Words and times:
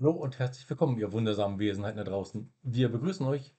Hallo 0.00 0.10
und 0.10 0.40
herzlich 0.40 0.68
willkommen, 0.68 0.98
ihr 0.98 1.12
wundersamen 1.12 1.60
Wesenheiten 1.60 1.98
da 1.98 2.04
draußen. 2.04 2.52
Wir 2.62 2.90
begrüßen 2.90 3.24
euch. 3.26 3.54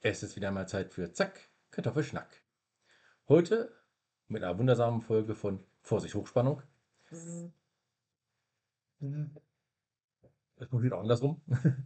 Es 0.00 0.22
ist 0.22 0.36
wieder 0.36 0.50
mal 0.50 0.68
Zeit 0.68 0.92
für 0.92 1.12
Zack, 1.12 1.50
Kartoffelschnack. 1.70 2.42
Heute 3.26 3.74
mit 4.26 4.42
einer 4.42 4.58
wundersamen 4.58 5.00
Folge 5.00 5.34
von 5.34 5.64
Vorsicht 5.80 6.14
Hochspannung. 6.14 6.62
Es 7.10 7.48
funktioniert 10.58 10.92
auch 10.92 11.00
andersrum. 11.00 11.40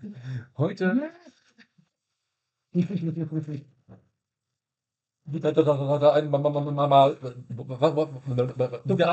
Heute 0.56 1.12
Du 5.24 5.38
wieder 5.38 5.52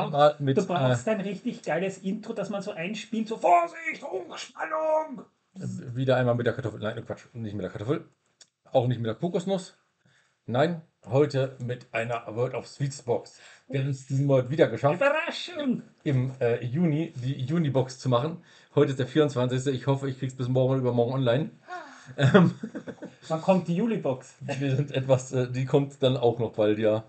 einmal 0.02 0.34
mit 0.40 0.56
Du 0.56 0.62
äh, 0.62 0.66
brauchst 0.66 1.08
ein 1.08 1.20
richtig 1.20 1.62
geiles 1.62 1.98
Intro, 1.98 2.32
dass 2.32 2.50
man 2.50 2.62
so 2.62 2.72
einspielt, 2.72 3.28
so 3.28 3.36
Vorsicht, 3.36 4.02
Hochspannung! 4.02 5.24
wieder 5.54 6.16
einmal 6.16 6.34
mit 6.34 6.46
der 6.46 6.54
Kartoffel. 6.54 6.80
Nein, 6.80 7.04
Quatsch, 7.04 7.26
nicht 7.32 7.54
mit 7.54 7.62
der 7.62 7.70
Kartoffel. 7.70 8.08
Auch 8.72 8.86
nicht 8.86 8.98
mit 8.98 9.06
der 9.06 9.14
Kokosnuss. 9.14 9.76
Nein, 10.46 10.82
heute 11.06 11.56
mit 11.60 11.86
einer 11.92 12.24
World 12.34 12.54
of 12.54 12.66
Sweets 12.66 13.02
Box. 13.02 13.40
Wir 13.68 13.80
haben 13.80 13.90
es 13.90 14.06
diesen 14.06 14.26
Monat 14.26 14.50
wieder 14.50 14.68
geschafft. 14.68 14.96
Überraschung! 14.96 15.82
im 16.02 16.32
äh, 16.40 16.64
Juni 16.64 17.12
die 17.16 17.40
Juni-Box 17.40 18.00
zu 18.00 18.08
machen. 18.08 18.42
Heute 18.74 18.90
ist 18.90 18.98
der 18.98 19.06
24. 19.06 19.72
Ich 19.74 19.86
hoffe, 19.86 20.08
ich 20.08 20.18
krieg's 20.18 20.34
bis 20.34 20.48
morgen 20.48 20.72
oder 20.72 20.80
übermorgen 20.80 21.12
online. 21.12 21.50
Ähm, 22.16 22.54
Wann 23.28 23.40
kommt 23.42 23.68
die 23.68 23.76
Juli-Box? 23.76 24.34
wir 24.58 24.76
sind 24.76 24.92
etwas, 24.92 25.32
äh, 25.32 25.50
die 25.50 25.64
kommt 25.64 26.02
dann 26.02 26.16
auch 26.16 26.38
noch 26.38 26.52
bald, 26.52 26.78
ja. 26.78 27.04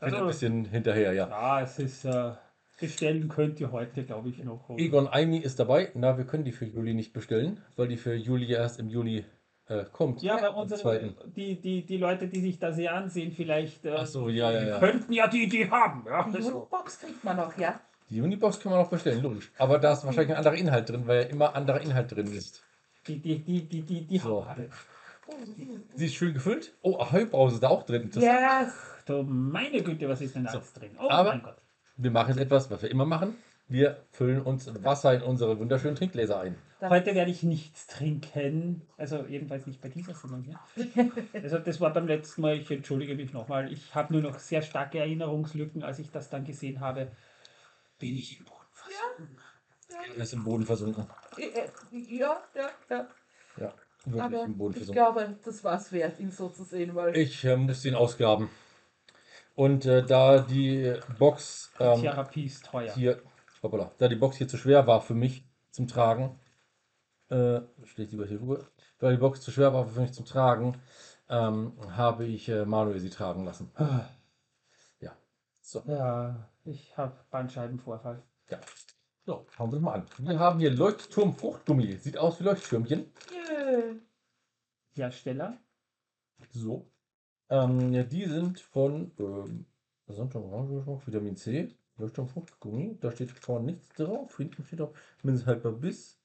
Also- 0.00 0.16
ein 0.16 0.26
bisschen 0.26 0.64
hinterher, 0.66 1.12
ja. 1.12 1.28
Ja, 1.28 1.60
es 1.62 1.78
ist, 1.78 2.04
äh, 2.04 2.32
bestellen 2.80 3.28
könnt 3.28 3.60
ihr 3.60 3.70
heute, 3.72 4.04
glaube 4.04 4.28
ich, 4.30 4.42
noch. 4.44 4.68
oder? 4.68 4.78
Egon 4.82 5.08
Aimi 5.08 5.38
ist 5.38 5.58
dabei. 5.60 5.90
Na, 5.94 6.18
wir 6.18 6.24
können 6.24 6.44
die 6.44 6.52
für 6.52 6.64
Juli 6.66 6.92
nicht 6.94 7.12
bestellen, 7.12 7.60
weil 7.76 7.88
die 7.88 7.96
für 7.96 8.14
Juli 8.14 8.52
erst 8.52 8.80
im 8.80 8.88
Juli 8.88 9.24
äh, 9.68 9.84
kommt. 9.92 10.22
Ja, 10.22 10.36
aber 10.36 10.48
Am 10.50 10.54
unsere, 10.56 10.80
zweiten. 10.80 11.14
die, 11.36 11.58
die, 11.60 11.86
die 11.86 11.96
Leute, 11.96 12.26
die 12.28 12.40
sich 12.40 12.58
das 12.58 12.76
hier 12.76 12.92
ansehen, 12.92 13.32
vielleicht 13.32 13.84
äh, 13.86 13.94
Ach 13.96 14.06
so, 14.06 14.28
ja, 14.28 14.50
ja, 14.52 14.62
ja. 14.66 14.78
könnten 14.78 15.12
ja 15.12 15.26
die 15.28 15.44
Idee 15.44 15.70
haben. 15.70 16.04
Ja, 16.06 16.28
Die. 16.28 16.38
Junibox 16.38 17.00
kriegt 17.00 17.24
man 17.24 17.36
noch, 17.36 17.56
ja? 17.56 17.80
Die 18.10 18.16
Juni-Box 18.18 18.60
können 18.60 18.74
wir 18.74 18.80
noch 18.82 18.90
bestellen, 18.90 19.22
logisch. 19.22 19.50
Aber 19.56 19.78
da 19.78 19.94
ist 19.94 20.04
wahrscheinlich 20.04 20.32
ein 20.32 20.36
anderer 20.36 20.56
Inhalt 20.56 20.90
drin, 20.90 21.06
weil 21.06 21.22
ja 21.22 21.28
immer 21.28 21.56
anderer 21.56 21.80
Inhalt 21.80 22.12
drin 22.14 22.26
ist. 22.26 22.62
Die, 23.06 23.18
die, 23.20 23.38
die, 23.44 23.62
die, 23.68 23.82
die, 23.82 24.06
die 24.06 24.18
So. 24.18 24.46
Sie 25.94 26.06
ist 26.06 26.14
schön 26.14 26.34
gefüllt. 26.34 26.74
Oh, 26.82 26.98
Ahoi-Brause 26.98 27.54
ist 27.56 27.62
da 27.62 27.68
auch 27.68 27.84
drin. 27.84 28.10
Das 28.12 28.22
Ja, 28.22 28.70
Du, 29.06 29.22
meine 29.22 29.82
Güte, 29.82 30.08
was 30.08 30.20
ist 30.22 30.34
denn 30.34 30.44
da 30.44 30.52
So. 30.52 30.58
alles 30.58 30.72
drin? 30.72 30.96
Oh 30.98 31.08
Aber- 31.10 31.30
mein 31.30 31.42
Gott. 31.42 31.56
Wir 31.96 32.10
machen 32.10 32.30
jetzt 32.30 32.40
etwas, 32.40 32.70
was 32.70 32.82
wir 32.82 32.90
immer 32.90 33.04
machen. 33.06 33.36
Wir 33.68 34.02
füllen 34.10 34.42
uns 34.42 34.68
Wasser 34.82 35.14
in 35.14 35.22
unsere 35.22 35.58
wunderschönen 35.58 35.94
Trinkgläser 35.96 36.40
ein. 36.40 36.56
Heute 36.82 37.14
werde 37.14 37.30
ich 37.30 37.42
nichts 37.42 37.86
trinken. 37.86 38.82
Also 38.98 39.24
jedenfalls 39.26 39.66
nicht 39.66 39.80
bei 39.80 39.88
dieser 39.88 40.14
Sendung 40.14 40.42
hier. 40.42 40.58
Also 41.32 41.58
das 41.58 41.80
war 41.80 41.92
beim 41.92 42.06
letzten 42.06 42.42
Mal, 42.42 42.56
ich 42.58 42.70
entschuldige 42.70 43.14
mich 43.14 43.32
nochmal. 43.32 43.72
Ich 43.72 43.94
habe 43.94 44.12
nur 44.12 44.22
noch 44.22 44.38
sehr 44.38 44.60
starke 44.60 44.98
Erinnerungslücken, 44.98 45.82
als 45.82 45.98
ich 45.98 46.10
das 46.10 46.28
dann 46.28 46.44
gesehen 46.44 46.80
habe. 46.80 47.12
Bin 47.98 48.14
ich 48.16 48.38
im 48.40 48.44
Boden 48.44 48.66
versunken. 48.72 49.38
Er 50.16 50.22
ist 50.22 50.32
im 50.34 50.44
Boden 50.44 50.66
versunken. 50.66 51.06
Äh, 51.38 51.68
ja, 51.92 52.42
ja, 52.54 52.70
ja. 52.90 53.08
Ja, 53.56 53.74
wirklich 54.04 54.22
Aber 54.22 54.44
im 54.44 54.58
Boden 54.58 54.80
ich 54.80 54.90
glaube, 54.90 55.36
das 55.44 55.62
war 55.64 55.76
es 55.76 55.92
wert, 55.92 56.18
ihn 56.20 56.30
so 56.30 56.48
zu 56.48 56.64
sehen, 56.64 56.94
weil 56.94 57.16
Ich 57.16 57.44
äh, 57.44 57.56
muss 57.56 57.84
ihn 57.84 57.94
ausgraben. 57.94 58.50
Und 59.54 59.86
äh, 59.86 60.04
da 60.04 60.40
die 60.40 60.94
Box 61.18 61.72
ähm, 61.78 62.00
Therapie 62.00 62.46
ist 62.46 62.66
teuer. 62.66 62.92
hier, 62.92 63.22
hoppala, 63.62 63.92
da 63.98 64.08
die 64.08 64.16
Box 64.16 64.36
hier 64.36 64.48
zu 64.48 64.56
schwer 64.56 64.86
war 64.86 65.00
für 65.00 65.14
mich 65.14 65.44
zum 65.70 65.86
Tragen, 65.86 66.38
äh, 67.28 67.60
steht 67.84 68.10
lieber 68.10 68.26
hier 68.26 68.40
rüber, 68.40 68.66
weil 68.98 69.12
die 69.12 69.20
Box 69.20 69.40
zu 69.40 69.52
schwer 69.52 69.72
war 69.72 69.86
für 69.86 70.00
mich 70.00 70.12
zum 70.12 70.24
Tragen, 70.24 70.80
ähm, 71.28 71.72
habe 71.96 72.26
ich 72.26 72.48
äh, 72.48 72.64
Manuel 72.64 72.98
sie 72.98 73.10
tragen 73.10 73.44
lassen. 73.44 73.70
Ja, 75.00 75.16
so. 75.60 75.82
Ja, 75.86 76.50
ich 76.64 76.96
habe 76.96 77.16
Bandscheibenvorfall. 77.30 78.22
Ja. 78.50 78.58
So, 79.26 79.46
schauen 79.50 79.70
wir 79.70 79.76
uns 79.76 79.84
mal 79.84 79.94
an. 79.94 80.06
Wir 80.18 80.38
haben 80.38 80.60
hier 80.60 80.70
Leuchtturm-Fruchtgummi. 80.70 81.96
Sieht 81.96 82.18
aus 82.18 82.40
wie 82.40 82.44
Leuchttürmchen. 82.44 83.10
Jö. 83.32 84.00
Hersteller. 84.92 85.56
So. 86.50 86.90
Ähm, 87.48 87.94
ja, 87.94 88.02
die 88.02 88.26
sind 88.26 88.60
von 88.60 89.12
ähm, 89.18 89.64
Orangengeschmack, 90.06 91.06
Vitamin 91.06 91.36
C, 91.36 91.74
Leuchtturm-Fruchtgummi. 91.96 92.98
Da 93.00 93.12
steht 93.12 93.30
vorne 93.30 93.72
nichts 93.72 93.88
drauf. 93.94 94.36
Hinten 94.36 94.62
steht 94.62 94.82
auch 94.82 94.92
mindestens 95.22 95.48
haltbar 95.48 95.72
bis. 95.72 96.20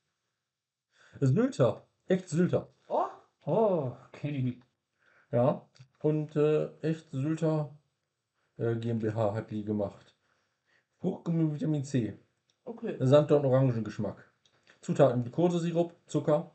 Sylter. 1.21 1.87
Echt 2.07 2.27
Sylter. 2.27 2.73
Oh, 2.89 3.05
Oh, 3.45 3.95
kenne 4.11 4.37
ich 4.37 4.43
nicht. 4.43 4.61
Ja. 5.31 5.65
Und 6.01 6.35
äh, 6.35 6.69
echt 6.81 7.09
Sylter 7.11 7.77
äh, 8.57 8.75
GmbH 8.75 9.33
hat 9.35 9.51
die 9.51 9.63
gemacht. 9.63 10.17
Fruchtgummi 10.97 11.53
Vitamin 11.53 11.85
C. 11.85 12.19
okay. 12.65 12.97
Sand- 12.99 13.31
und 13.31 13.45
Orangengeschmack. 13.45 14.29
Zutaten: 14.81 15.23
Glukosesirup, 15.23 15.93
Zucker, 16.07 16.51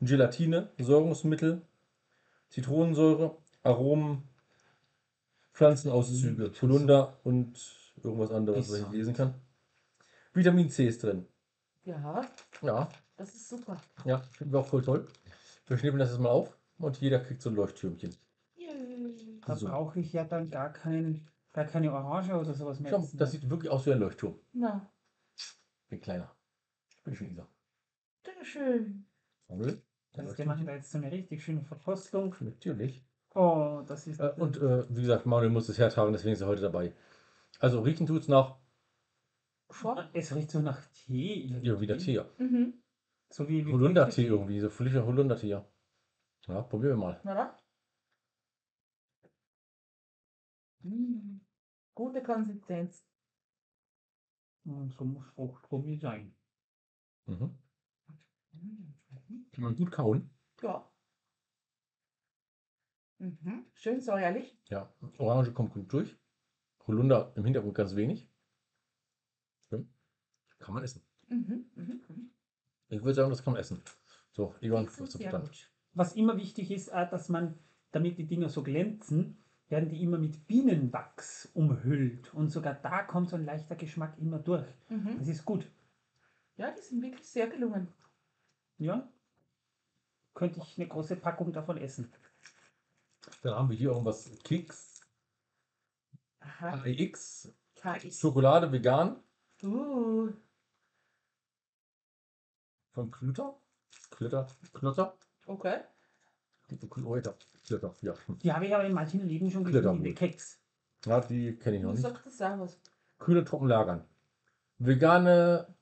Gelatine, 0.00 0.70
Säurungsmittel, 0.78 1.62
Zitronensäure, 2.48 3.36
Aromen, 3.62 4.22
Pflanzenauszüge, 5.52 6.52
Holunder 6.62 7.18
und 7.24 7.58
irgendwas 8.02 8.30
anderes, 8.30 8.68
was 8.68 8.76
ich 8.78 8.82
nicht 8.84 8.92
lesen 8.92 9.14
kann. 9.14 9.34
Vitamin 10.32 10.70
C 10.70 10.86
ist 10.86 11.02
drin. 11.02 11.26
Ja, 11.84 12.24
Ja, 12.62 12.88
das 13.16 13.34
ist 13.34 13.48
super. 13.48 13.76
ja, 14.04 14.18
finden 14.18 14.52
wir 14.52 14.60
auch 14.60 14.66
voll 14.66 14.82
toll. 14.82 15.06
Wir 15.66 15.76
schnippeln 15.78 15.98
das 15.98 16.10
jetzt 16.10 16.20
mal 16.20 16.28
auf 16.30 16.56
und 16.78 17.00
jeder 17.00 17.18
kriegt 17.20 17.42
so 17.42 17.50
ein 17.50 17.56
Leuchttürmchen. 17.56 18.14
Jö. 18.56 18.68
Da 19.46 19.56
So. 19.56 19.66
brauche 19.66 19.98
ich 20.00 20.12
ja 20.12 20.24
dann 20.24 20.50
gar, 20.50 20.72
kein, 20.72 21.26
gar 21.52 21.64
keine 21.64 21.92
Orange 21.92 22.34
oder 22.34 22.54
sowas 22.54 22.78
mehr. 22.80 22.90
Schau, 22.90 23.08
das 23.14 23.32
sieht 23.32 23.48
wirklich 23.50 23.70
aus 23.72 23.86
wie 23.86 23.92
ein 23.92 23.98
Leuchtturm. 23.98 24.36
Na, 24.52 24.88
Bin 25.88 26.00
kleiner. 26.00 26.34
Bin 27.04 27.14
schon 27.14 27.30
Isa. 27.30 27.48
Dankeschön. 28.22 29.06
Manuel? 29.48 29.82
Dein 30.12 30.26
Also, 30.26 30.38
wir 30.38 30.46
machen 30.46 30.66
da 30.66 30.72
Leuchtturmchen? 30.72 30.76
jetzt 30.76 30.90
so 30.92 30.98
eine 30.98 31.12
richtig 31.12 31.44
schöne 31.44 31.62
Verkostung. 31.62 32.34
Natürlich. 32.40 33.04
Oh, 33.34 33.82
das 33.86 34.06
ist. 34.06 34.20
Äh, 34.20 34.32
und 34.36 34.56
äh, 34.56 34.84
wie 34.94 35.02
gesagt, 35.02 35.26
Manuel 35.26 35.50
muss 35.50 35.68
es 35.68 35.78
hertragen, 35.78 36.12
deswegen 36.12 36.32
ist 36.34 36.40
er 36.40 36.48
heute 36.48 36.62
dabei. 36.62 36.94
Also 37.60 37.80
riechen 37.80 38.06
tut 38.06 38.22
es 38.22 38.28
nach, 38.28 38.56
Schon? 39.70 39.98
es 40.12 40.34
riecht 40.34 40.50
so 40.50 40.60
nach 40.60 40.84
Tee. 40.92 41.44
irgendwie. 41.44 41.66
ja, 41.68 41.80
wie 41.80 41.86
der 41.86 41.98
Tee. 41.98 42.22
Mhm. 42.38 42.82
So 43.30 43.48
wie, 43.48 43.66
wie 43.66 43.72
Holundertee 43.72 44.26
irgendwie, 44.26 44.60
so 44.60 44.70
frischer 44.70 45.04
Holundertee. 45.04 45.48
Ja, 46.46 46.62
probieren 46.62 46.92
wir 46.98 47.04
mal. 47.04 47.20
Na 47.24 47.34
dann. 47.34 47.50
Mm. 50.82 51.40
Gute 51.94 52.22
Konsistenz. 52.22 53.04
Hm, 54.68 54.90
So 54.90 55.04
muss 55.04 55.26
Fruchtgummi 55.30 55.96
sein. 55.96 56.34
Mhm. 57.26 57.58
Kann 59.52 59.64
man 59.64 59.76
gut 59.76 59.90
kauen. 59.90 60.30
Ja. 60.62 60.90
Mhm. 63.18 63.64
Schön 63.72 64.00
säuerlich. 64.00 64.56
Ja, 64.68 64.92
Orange 65.18 65.52
kommt 65.52 65.72
gut 65.72 65.92
durch. 65.92 66.16
Holunder 66.86 67.32
im 67.36 67.44
Hintergrund 67.44 67.74
ganz 67.74 67.96
wenig. 67.96 68.28
Ja. 69.70 69.78
Kann 70.58 70.74
man 70.74 70.84
essen. 70.84 71.02
Mhm. 71.28 71.70
Mhm. 71.74 72.02
Mhm. 72.08 72.30
Ich 72.88 73.00
würde 73.02 73.14
sagen, 73.14 73.30
das 73.30 73.42
kann 73.42 73.54
man 73.54 73.60
essen. 73.60 73.82
So, 74.32 74.54
was 74.60 74.60
sehr 74.60 75.08
verstanden? 75.08 75.46
gut. 75.48 75.72
Was 75.94 76.14
immer 76.14 76.36
wichtig 76.36 76.70
ist, 76.70 76.88
äh, 76.88 77.08
dass 77.08 77.28
man, 77.28 77.58
damit 77.90 78.18
die 78.18 78.26
Dinger 78.26 78.48
so 78.48 78.62
glänzen, 78.62 79.42
werden 79.68 79.88
die 79.90 80.02
immer 80.02 80.18
mit 80.18 80.46
Bienenwachs 80.46 81.50
umhüllt. 81.54 82.32
Und 82.34 82.48
sogar 82.50 82.74
da 82.74 83.02
kommt 83.02 83.28
so 83.30 83.36
ein 83.36 83.44
leichter 83.44 83.76
Geschmack 83.76 84.16
immer 84.18 84.38
durch. 84.38 84.66
Mhm. 84.88 85.18
Das 85.18 85.28
ist 85.28 85.44
gut. 85.44 85.70
Ja, 86.56 86.70
die 86.70 86.80
sind 86.80 87.02
wirklich 87.02 87.28
sehr 87.28 87.48
gelungen. 87.48 87.88
Ja? 88.78 89.08
Könnte 90.34 90.60
ich 90.60 90.78
eine 90.78 90.88
große 90.88 91.16
Packung 91.16 91.52
davon 91.52 91.76
essen. 91.76 92.12
Dann 93.42 93.54
haben 93.54 93.68
wir 93.70 93.76
hier 93.76 93.90
irgendwas 93.90 94.30
Keks, 94.42 95.00
Aha. 96.40 96.82
AX, 96.84 97.52
KS. 97.74 98.18
Schokolade 98.18 98.70
vegan 98.72 99.22
Uh. 99.62 100.32
von 102.92 103.10
Klüter. 103.10 103.60
Klüter, 104.10 104.46
Klütter, 104.72 105.18
Okay. 105.46 105.80
Klüter, 106.68 107.34
Klüter, 107.66 107.94
ja. 108.02 108.14
Die 108.42 108.52
habe 108.52 108.66
ich 108.66 108.74
aber 108.74 108.84
in 108.84 108.92
manchen 108.92 109.26
Läden 109.26 109.50
schon 109.50 109.64
gesehen, 109.64 110.02
die 110.02 110.10
wohl. 110.10 110.14
Keks. 110.14 110.60
Ja, 111.06 111.20
die 111.20 111.56
kenne 111.56 111.76
ich 111.76 111.82
noch 111.82 111.92
nicht. 111.92 112.02
sagst 112.02 112.26
das 112.26 112.40
auch 112.42 112.58
was. 112.60 112.80
Kühle 113.18 113.44
trocken 113.44 113.68
lagern. 113.68 114.04
Vegane 114.78 115.74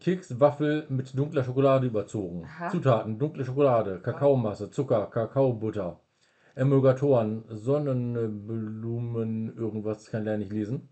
Kekswaffel 0.00 0.86
mit 0.88 1.16
dunkler 1.16 1.44
Schokolade 1.44 1.86
überzogen. 1.86 2.44
Aha. 2.44 2.70
Zutaten: 2.70 3.18
dunkle 3.18 3.44
Schokolade, 3.44 4.00
Kakaomasse, 4.00 4.70
Zucker, 4.70 5.06
Kakaobutter, 5.06 6.00
Emulgatoren, 6.54 7.44
Sonnenblumen, 7.48 9.56
irgendwas, 9.56 10.10
kann 10.10 10.22
ich 10.22 10.26
leider 10.26 10.38
nicht 10.38 10.52
lesen. 10.52 10.88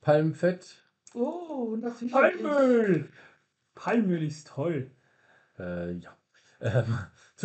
Palmfett, 0.00 0.78
Oh, 1.14 1.76
natürlich. 1.78 2.12
Palmöl! 2.12 3.08
Palmöl 3.74 4.22
ist 4.22 4.48
toll. 4.48 4.90
Äh, 5.58 5.92
ja. 5.92 6.16
Ähm, 6.64 6.96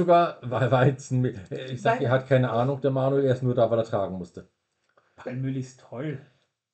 Zucker, 0.02 0.38
We- 0.44 0.70
Weizen. 0.72 1.26
Äh, 1.26 1.72
Ich 1.72 1.82
sag, 1.82 2.02
er 2.02 2.12
hat 2.12 2.28
keine 2.28 2.52
Ahnung, 2.52 2.80
der 2.82 2.92
Manuel, 2.92 3.26
er 3.26 3.34
ist 3.34 3.42
nur 3.42 3.56
da, 3.56 3.72
weil 3.72 3.80
er 3.80 3.84
tragen 3.84 4.16
musste. 4.16 4.48
Palmöl 5.16 5.58
ist 5.58 5.80
toll. 5.80 6.20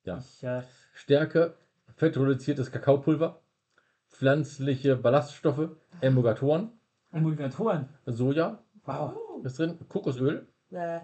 Ja. 0.04 0.18
Ich, 0.18 0.44
äh, 0.44 0.60
Stärke, 0.92 1.54
fettreduziertes 1.96 2.70
Kakaopulver, 2.70 3.40
pflanzliche 4.10 4.96
Ballaststoffe, 4.96 5.70
Emulgatoren, 6.02 6.70
Emulgatoren. 7.12 7.88
Soja 8.04 8.58
Wow. 8.84 9.16
Ist 9.42 9.58
drin, 9.58 9.78
Kokosöl, 9.88 10.46
äh, 10.70 11.00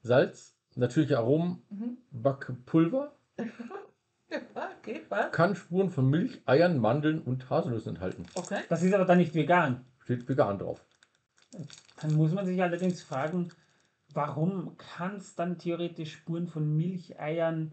Salz, 0.00 0.56
natürliche 0.76 1.18
Aromen, 1.18 1.62
mhm. 1.68 1.98
Backpulver, 2.10 3.12
Okay, 4.78 5.02
was? 5.10 5.30
kann 5.32 5.54
Spuren 5.54 5.90
von 5.90 6.08
Milch, 6.08 6.40
Eiern, 6.46 6.78
Mandeln 6.78 7.20
und 7.20 7.50
Haselnüssen 7.50 7.90
enthalten. 7.96 8.24
Okay. 8.34 8.60
Das 8.70 8.82
ist 8.82 8.94
aber 8.94 9.04
dann 9.04 9.18
nicht 9.18 9.34
vegan. 9.34 9.84
Steht 10.04 10.26
vegan 10.26 10.58
drauf. 10.58 10.82
Dann 12.00 12.14
muss 12.16 12.32
man 12.32 12.46
sich 12.46 12.62
allerdings 12.62 13.02
fragen, 13.02 13.48
warum 14.14 14.76
kann 14.76 15.16
es 15.16 15.34
dann 15.34 15.58
theoretisch 15.58 16.12
Spuren 16.12 16.46
von 16.46 16.76
Milcheiern 16.76 17.72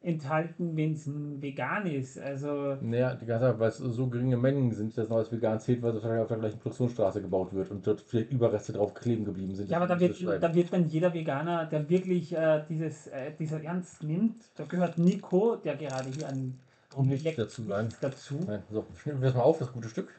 enthalten, 0.00 0.76
wenn 0.76 0.92
es 0.92 1.06
vegan 1.08 1.86
ist? 1.86 2.18
Also, 2.18 2.76
Naja, 2.80 3.14
die 3.14 3.24
ganze 3.26 3.46
Zeit, 3.46 3.58
weil 3.58 3.68
es 3.70 3.78
so 3.78 4.08
geringe 4.08 4.36
Mengen 4.36 4.72
sind, 4.72 4.96
dass 4.98 5.08
noch 5.08 5.16
als 5.16 5.32
vegan 5.32 5.58
zählt, 5.60 5.80
weil 5.82 5.90
es 5.90 5.96
wahrscheinlich 5.96 6.22
auf 6.22 6.28
der 6.28 6.38
gleichen 6.38 6.58
Produktionsstraße 6.58 7.22
gebaut 7.22 7.52
wird 7.54 7.70
und 7.70 7.86
dort 7.86 8.00
vielleicht 8.02 8.30
Überreste 8.30 8.72
drauf 8.72 8.92
kleben 8.94 9.24
geblieben 9.24 9.54
sind. 9.54 9.70
ja, 9.70 9.78
aber 9.78 9.86
da 9.86 9.98
wird, 9.98 10.20
da 10.42 10.54
wird 10.54 10.72
dann 10.72 10.88
jeder 10.88 11.14
Veganer, 11.14 11.64
der 11.66 11.88
wirklich 11.88 12.32
äh, 12.34 12.62
dieses, 12.68 13.06
äh, 13.06 13.32
dieser 13.38 13.62
ernst 13.62 14.02
nimmt, 14.02 14.44
da 14.56 14.64
gehört 14.64 14.98
Nico, 14.98 15.56
der 15.56 15.76
gerade 15.76 16.10
hier 16.10 16.28
an 16.28 16.58
Und 16.96 17.08
nichts 17.08 17.24
Leck- 17.24 17.36
dazu, 17.36 17.62
nein. 17.62 17.86
nichts 17.86 18.00
dazu. 18.00 18.40
Nein, 18.46 18.62
so, 18.70 18.84
schnippen 18.96 19.22
wir 19.22 19.28
das 19.28 19.36
mal 19.36 19.42
auf, 19.42 19.58
das 19.58 19.72
gute 19.72 19.88
Stück. 19.88 20.12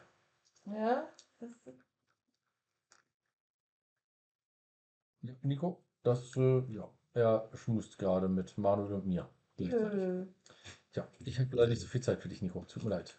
Ja, 0.66 1.06
das 1.38 1.50
Ja, 1.64 1.72
Nico, 5.42 5.84
das, 6.02 6.36
äh, 6.36 6.60
ja, 6.72 6.90
er 7.14 7.48
schmust 7.54 7.98
gerade 7.98 8.28
mit 8.28 8.56
Manuel 8.58 8.94
und 8.94 9.06
mir. 9.06 9.28
gleichzeitig. 9.56 9.98
äh, 9.98 10.26
Tja, 10.92 11.08
ich 11.24 11.38
habe 11.38 11.54
leider 11.56 11.68
nicht 11.68 11.80
so 11.82 11.88
viel 11.88 12.02
Zeit 12.02 12.20
für 12.20 12.28
dich, 12.28 12.42
Nico. 12.42 12.64
Tut 12.64 12.84
mir 12.84 12.90
leid. 12.90 13.18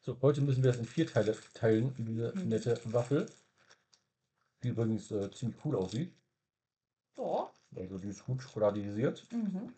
So, 0.00 0.18
heute 0.22 0.40
müssen 0.40 0.62
wir 0.62 0.70
das 0.70 0.80
in 0.80 0.86
vier 0.86 1.06
Teile 1.06 1.36
teilen, 1.54 1.94
diese 1.98 2.32
Mhm. 2.36 2.48
nette 2.48 2.80
Waffel. 2.92 3.26
Die 4.62 4.68
übrigens 4.68 5.10
äh, 5.10 5.30
ziemlich 5.30 5.62
cool 5.64 5.76
aussieht. 5.76 6.14
ja. 7.16 7.50
Also 7.76 7.98
die 7.98 8.08
ist 8.08 8.24
gut 8.24 8.42
schokoladisiert. 8.42 9.26
Mhm. 9.32 9.74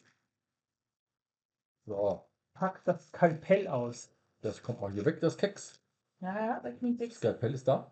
So, 1.87 2.25
Pack 2.55 2.85
das 2.85 3.09
Skalpell 3.09 3.67
aus. 3.69 4.11
das 4.43 4.63
kommt 4.63 4.81
mal 4.81 4.93
hier 4.93 5.05
weg, 5.05 5.21
das 5.21 5.37
Keks. 5.37 5.81
Ja, 6.21 6.35
ja, 6.47 6.61
da 6.61 6.71
klingt 6.71 7.01
Das 7.01 7.07
nichts. 7.07 7.17
Skalpell 7.19 7.55
ist 7.55 7.67
da. 7.67 7.91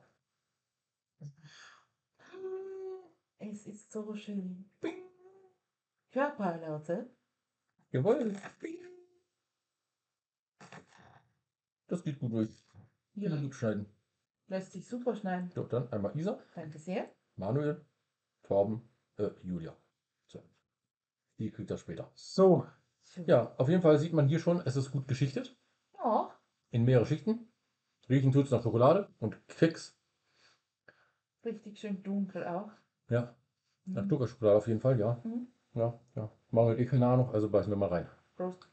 Es 3.39 3.67
ist 3.67 3.93
so 3.93 4.15
schön. 4.15 4.69
Bing. 4.81 5.03
Körperlaute. 6.11 7.11
Jawohl. 7.91 8.35
Das 11.87 12.03
geht 12.03 12.19
gut 12.19 12.33
durch. 12.33 12.51
Hier 13.15 13.31
gut 13.31 13.55
schneiden. 13.55 13.87
Lässt 14.49 14.73
sich 14.73 14.87
super 14.87 15.15
schneiden. 15.15 15.51
So, 15.51 15.65
dann 15.65 15.93
einmal 15.93 16.17
Isa, 16.19 16.43
Danke 16.55 16.79
sehr. 16.79 17.11
Manuel, 17.37 17.85
Torben, 18.43 18.89
äh, 19.17 19.31
Julia. 19.43 19.77
So. 20.27 20.43
Die 21.39 21.51
kriegt 21.51 21.71
das 21.71 21.81
später. 21.81 22.11
So, 22.15 22.67
So. 23.03 23.23
Ja, 23.23 23.55
auf 23.57 23.69
jeden 23.69 23.83
Fall 23.83 23.99
sieht 23.99 24.13
man 24.13 24.29
hier 24.29 24.39
schon, 24.39 24.61
es 24.61 24.77
ist 24.77 24.91
gut 24.91 25.07
geschichtet. 25.09 25.57
Ja. 25.95 26.35
In 26.71 26.85
mehrere 26.85 27.07
Schichten. 27.07 27.51
Riechen 28.09 28.33
tut 28.33 28.47
es 28.47 28.51
nach 28.51 28.63
Schokolade 28.63 29.09
und 29.19 29.47
Keks. 29.49 29.99
Richtig 31.45 31.79
schön 31.79 32.03
dunkel 32.03 32.47
auch. 32.47 32.71
Ja, 33.11 33.35
nach 33.87 34.05
Mhm. 34.05 34.09
Zuckerschokolade 34.09 34.57
auf 34.59 34.67
jeden 34.69 34.81
Fall, 34.81 34.99
ja. 35.01 35.21
Mhm. 35.25 35.49
Ja, 35.75 36.01
ja. 36.17 36.31
Manuel 36.51 36.81
eh 36.81 36.87
keine 36.87 37.07
Ahnung, 37.07 37.31
also 37.31 37.51
beißen 37.51 37.71
wir 37.73 37.77
mal 37.77 37.89
rein. 37.89 38.09
Prost. 38.37 38.69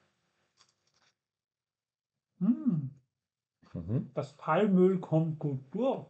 hm, 2.40 2.90
Mhm. 3.74 4.12
das 4.14 4.38
Palmöl 4.38 5.00
kommt 5.00 5.40
gut 5.40 5.60
durch. 5.74 6.08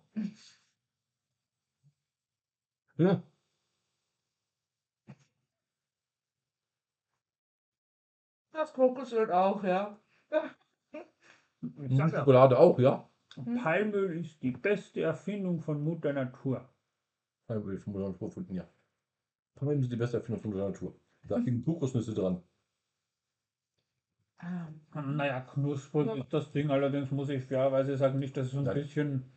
Ja. 2.98 3.22
Das 8.52 8.74
Kokosöl 8.74 9.32
auch, 9.32 9.64
ja. 9.64 10.00
Ja, 11.90 12.10
Schokolade 12.10 12.58
auch, 12.60 12.80
ja. 12.80 13.10
Palmöl 13.64 14.18
ist 14.20 14.42
die 14.44 14.52
beste 14.52 15.02
Erfindung 15.02 15.60
von 15.62 15.84
Mutter 15.84 16.14
Natur. 16.14 16.68
Mutter 17.48 18.10
Natur 18.10 18.30
gefunden, 18.30 18.56
ja. 18.56 18.68
Palmöl 19.56 19.80
ist 19.80 19.92
die 19.92 19.96
beste 19.96 20.18
Erfindung 20.18 20.42
von 20.42 20.52
Mutter 20.52 20.70
Natur. 20.70 20.96
Da 21.24 21.38
liegen 21.38 21.64
Kokosnüsse 21.64 22.14
dran. 22.14 22.42
Ah, 24.38 24.68
Naja, 25.02 25.42
knusprig 25.42 26.08
Ja. 26.08 26.16
ist 26.16 26.34
das 26.34 26.52
Ding, 26.52 26.70
allerdings 26.70 27.10
muss 27.12 27.30
ich 27.30 27.44
fairerweise 27.46 27.96
sagen, 27.98 28.20
nicht, 28.20 28.36
dass 28.36 28.48
es 28.48 28.52
so 28.54 28.60
ein 28.60 28.66
Nein. 28.66 28.76
bisschen. 28.76 29.32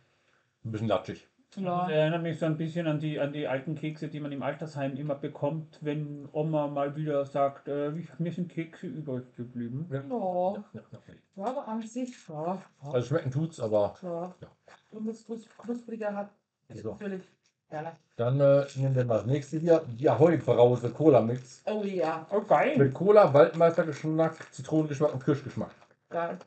Ein 0.64 0.72
bisschen 0.72 0.88
latschig. 0.88 1.28
Das 1.54 1.64
erinnert 1.88 2.22
mich 2.22 2.38
so 2.38 2.44
ein 2.44 2.58
bisschen 2.58 2.86
an 2.86 2.98
die, 3.00 3.18
an 3.18 3.32
die 3.32 3.46
alten 3.46 3.74
Kekse, 3.74 4.08
die 4.08 4.20
man 4.20 4.32
im 4.32 4.42
Altersheim 4.42 4.96
immer 4.96 5.14
bekommt, 5.14 5.78
wenn 5.82 6.28
Oma 6.32 6.66
mal 6.66 6.94
wieder 6.94 7.24
sagt, 7.24 7.68
äh, 7.68 7.90
mir 8.18 8.32
sind 8.32 8.50
Kekse 8.50 8.86
übrig 8.86 9.34
geblieben. 9.34 9.86
Ja. 9.90 10.02
Ja, 10.02 10.64
ja, 10.74 10.82
ja. 10.92 11.14
Ja, 11.36 11.44
aber 11.44 11.66
an 11.68 11.80
sich, 11.80 12.14
ja. 12.28 12.60
Also 12.80 13.06
schmecken 13.08 13.30
tut's, 13.30 13.60
aber 13.60 13.96
ja. 14.02 14.34
Ja. 14.42 14.48
Und 14.90 15.06
das 15.06 15.26
knus- 15.26 15.48
knuspriger 15.56 16.14
hat, 16.14 16.30
So. 16.74 16.90
natürlich. 16.92 17.22
Dann 17.70 18.40
äh, 18.40 18.66
nehmen 18.76 18.94
wir 18.94 19.04
mal 19.04 19.18
das 19.18 19.26
nächste 19.26 19.58
hier. 19.58 19.84
Die 19.86 20.08
Ahoi 20.08 20.36
Brause 20.38 20.90
Cola 20.90 21.20
Mix. 21.20 21.62
Oh 21.66 21.82
ja, 21.84 22.26
Oh, 22.30 22.40
geil! 22.40 22.76
Mit 22.78 22.94
Cola, 22.94 23.32
Waldmeistergeschmack, 23.34 24.52
Zitronengeschmack 24.52 25.12
und 25.12 25.24
Kirschgeschmack 25.24 25.70
geil. 26.08 26.38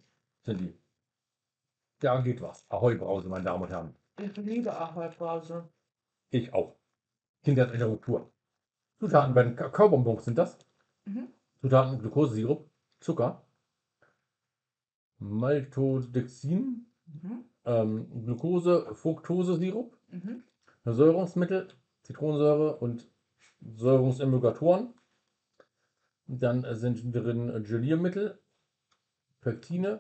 sind 0.44 0.60
die. 0.62 0.74
Da 2.00 2.20
geht 2.22 2.42
was. 2.42 2.66
Ahoi 2.70 2.96
Brause, 2.96 3.30
meine 3.30 3.44
Damen 3.46 3.62
und 3.64 3.70
Herren. 3.70 3.96
Ich 4.20 4.36
liebe 4.38 4.76
Ahoi-Brause. 4.76 5.70
Ich 6.32 6.52
auch. 6.54 6.76
Kindheitserinnerung 7.44 8.00
pur. 8.02 8.32
Zutaten 9.00 9.34
bei 9.34 9.44
den 9.44 9.56
Kakaobonbons 9.56 10.26
sind 10.26 10.38
das. 10.38 10.58
Mhm. 11.06 11.28
Zutaten 11.62 12.00
Glukosesirup, 12.00 12.68
Zucker, 13.00 13.44
Maltodexin, 15.20 16.86
Mhm. 17.06 17.46
ähm, 17.66 18.24
Glucose, 18.26 18.94
Fructosesirup, 18.96 19.96
Mhm. 20.10 20.44
Säurungsmittel, 20.86 21.68
Zitronensäure 22.04 22.78
und 22.78 23.08
Säurungsemulgatoren. 23.62 24.94
Dann 26.26 26.66
sind 26.76 27.14
drin 27.14 27.64
Geliermittel, 27.64 28.42
Pektine, 29.42 30.00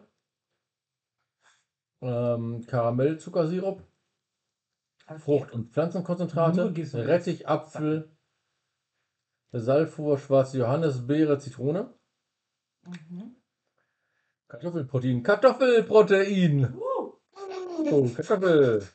ähm, 2.01 2.65
Karamellzuckersirup, 2.65 3.83
Frucht- 5.17 5.51
und 5.51 5.71
Pflanzenkonzentrate. 5.73 6.73
Rettich, 6.93 7.47
Apfel, 7.47 8.15
Salfur, 9.51 10.17
schwarze 10.17 10.59
Johannisbeere, 10.59 11.37
Zitrone, 11.39 11.93
Mhm. 12.83 13.35
Kartoffelprotein, 14.47 15.21
Kartoffelprotein! 15.21 16.73
Uh, 16.73 17.13
Oh, 17.91 18.09
Kartoffel! 18.09 18.87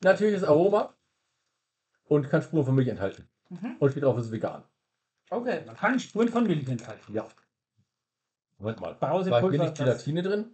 Natürliches 0.00 0.44
Aroma 0.44 0.94
und 2.14 2.28
kann 2.28 2.42
Spuren 2.42 2.64
von 2.64 2.74
Milch 2.74 2.88
enthalten. 2.88 3.26
Mhm. 3.48 3.76
Und 3.78 3.90
steht 3.90 4.02
drauf, 4.02 4.16
es 4.18 4.26
ist 4.26 4.32
vegan. 4.32 4.62
Okay. 5.30 5.62
Man 5.66 5.76
kann 5.76 5.98
Spuren 5.98 6.28
von 6.28 6.46
Milch 6.46 6.68
enthalten. 6.68 7.14
Ja. 7.14 7.26
Moment 8.58 8.80
mal. 8.80 8.96
War 9.00 9.50
hier 9.50 9.62
nicht 9.62 9.76
Gelatine 9.76 10.22
drin? 10.22 10.50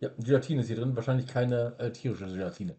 Ja, 0.00 0.10
Gelatine 0.18 0.60
ist 0.60 0.66
hier 0.66 0.76
drin, 0.76 0.94
wahrscheinlich 0.94 1.26
keine 1.26 1.76
äh, 1.78 1.92
tierische 1.92 2.26
Gelatine. 2.26 2.76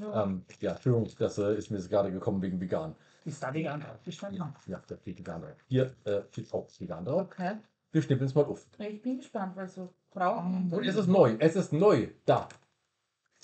Ja. 0.00 0.24
Ähm, 0.24 0.44
ja, 0.60 0.72
Entschuldigung, 0.72 1.08
das 1.18 1.38
äh, 1.38 1.56
ist 1.56 1.70
mir 1.70 1.78
jetzt 1.78 1.88
gerade 1.88 2.12
gekommen 2.12 2.42
wegen 2.42 2.60
vegan. 2.60 2.94
Ist 3.24 3.42
da 3.42 3.52
vegan 3.52 3.80
draufgestanden? 3.80 4.38
Ja, 4.38 4.54
ja, 4.66 4.82
da 4.86 4.96
steht 4.96 5.18
vegan 5.18 5.42
drauf. 5.42 5.56
Hier 5.66 5.94
äh, 6.04 6.22
steht 6.30 6.52
auch 6.52 6.68
vegan 6.78 7.04
drauf. 7.04 7.22
Okay. 7.22 7.56
Wir 7.92 8.02
schnippeln 8.02 8.28
es 8.28 8.34
mal 8.34 8.44
auf. 8.44 8.66
Ich 8.78 9.02
bin 9.02 9.18
gespannt, 9.18 9.56
weil 9.56 9.68
so 9.68 9.92
brauchen. 10.10 10.70
Und 10.72 10.86
es 10.86 10.94
ist 10.94 11.08
neu, 11.08 11.36
es 11.38 11.56
ist 11.56 11.72
neu. 11.72 12.08
Da. 12.24 12.48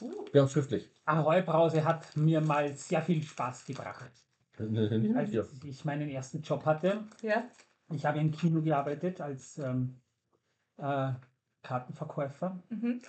Uh, 0.01 0.25
Wir 0.33 0.41
haben 0.41 0.47
es 0.47 0.53
schriftlich. 0.53 0.91
Ahoi 1.05 1.43
Brause 1.43 1.85
hat 1.85 2.17
mir 2.17 2.41
mal 2.41 2.75
sehr 2.75 3.03
viel 3.03 3.23
Spaß 3.23 3.65
gebracht. 3.67 4.11
Als 4.59 5.33
Ja. 5.33 5.45
ich 5.65 5.85
meinen 5.85 6.09
ersten 6.09 6.41
Job 6.43 6.65
hatte, 6.65 7.05
ja. 7.23 7.45
ich 7.93 8.05
habe 8.07 8.19
im 8.19 8.31
Kino 8.31 8.63
gearbeitet 8.63 9.21
als 9.21 9.59
ähm, 9.59 10.01
äh, 10.79 11.13
Kartenverkäufer 11.63 12.63
Mhm. 12.71 13.03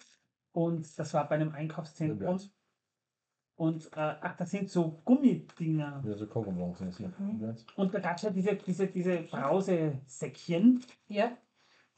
und 0.51 0.99
das 0.99 1.13
war 1.13 1.27
bei 1.29 1.35
einem 1.35 1.53
Einkaufszentrum. 1.53 2.37
Ja. 2.37 2.45
Und 3.55 3.85
äh, 3.93 4.15
ach, 4.21 4.35
das 4.37 4.51
sind 4.51 4.69
so 4.69 5.01
Gummidinger. 5.03 6.03
Ja, 6.05 6.15
so 6.15 6.27
Kokobons 6.27 6.77
sind 6.77 6.89
es 6.89 6.97
hier. 6.97 7.11
Mhm. 7.17 7.55
Und 7.75 7.93
da 7.93 7.99
gab 7.99 8.17
es 8.17 8.21
ja 8.23 8.29
diese, 8.29 8.55
diese, 8.55 8.87
diese 8.87 9.21
Brausesäckchen. 9.23 10.83
Ja. 11.07 11.31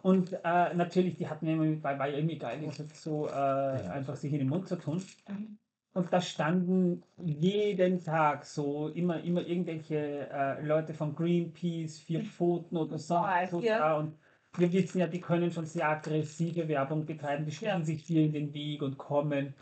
Und 0.01 0.32
äh, 0.34 0.74
natürlich, 0.74 1.15
die 1.18 1.27
hatten 1.27 1.48
immer 1.48 1.65
mit 1.65 1.82
bei, 1.82 2.00
war 2.00 2.08
irgendwie 2.10 2.38
geil, 2.38 2.62
das 2.65 3.03
so 3.03 3.27
äh, 3.27 3.32
einfach 3.32 4.15
sich 4.15 4.32
in 4.32 4.39
den 4.39 4.50
Mund 4.50 4.68
zu 4.68 4.77
tun. 4.77 5.03
Mhm. 5.27 5.58
Und 5.94 6.13
da 6.13 6.22
standen 6.22 7.03
jeden 7.18 8.00
Tag 8.00 8.46
so 8.46 8.89
immer, 8.89 9.22
immer 9.24 9.46
irgendwelche 9.46 10.29
äh, 10.29 10.65
Leute 10.65 10.94
von 10.94 11.15
Greenpeace, 11.15 12.00
Vier 12.00 12.24
Pfoten 12.24 12.77
oder 12.77 12.98
so, 12.98 13.15
Ah, 13.15 13.46
so 13.48 13.60
ja. 13.60 13.77
da. 13.79 13.98
Und 13.98 14.18
wir 14.56 14.72
wissen 14.72 15.00
ja, 15.00 15.08
die 15.08 15.20
können 15.20 15.51
schon 15.51 15.65
sehr 15.65 15.89
aggressive 15.89 16.68
Werbung 16.68 17.06
betreiben, 17.06 17.46
die 17.46 17.51
stellen 17.51 17.79
Ja. 17.79 17.86
sich 17.86 18.03
viel 18.06 18.25
in 18.25 18.34
den 18.34 18.53
Weg 18.53 18.82
und 18.82 18.98
kommen. 18.98 19.56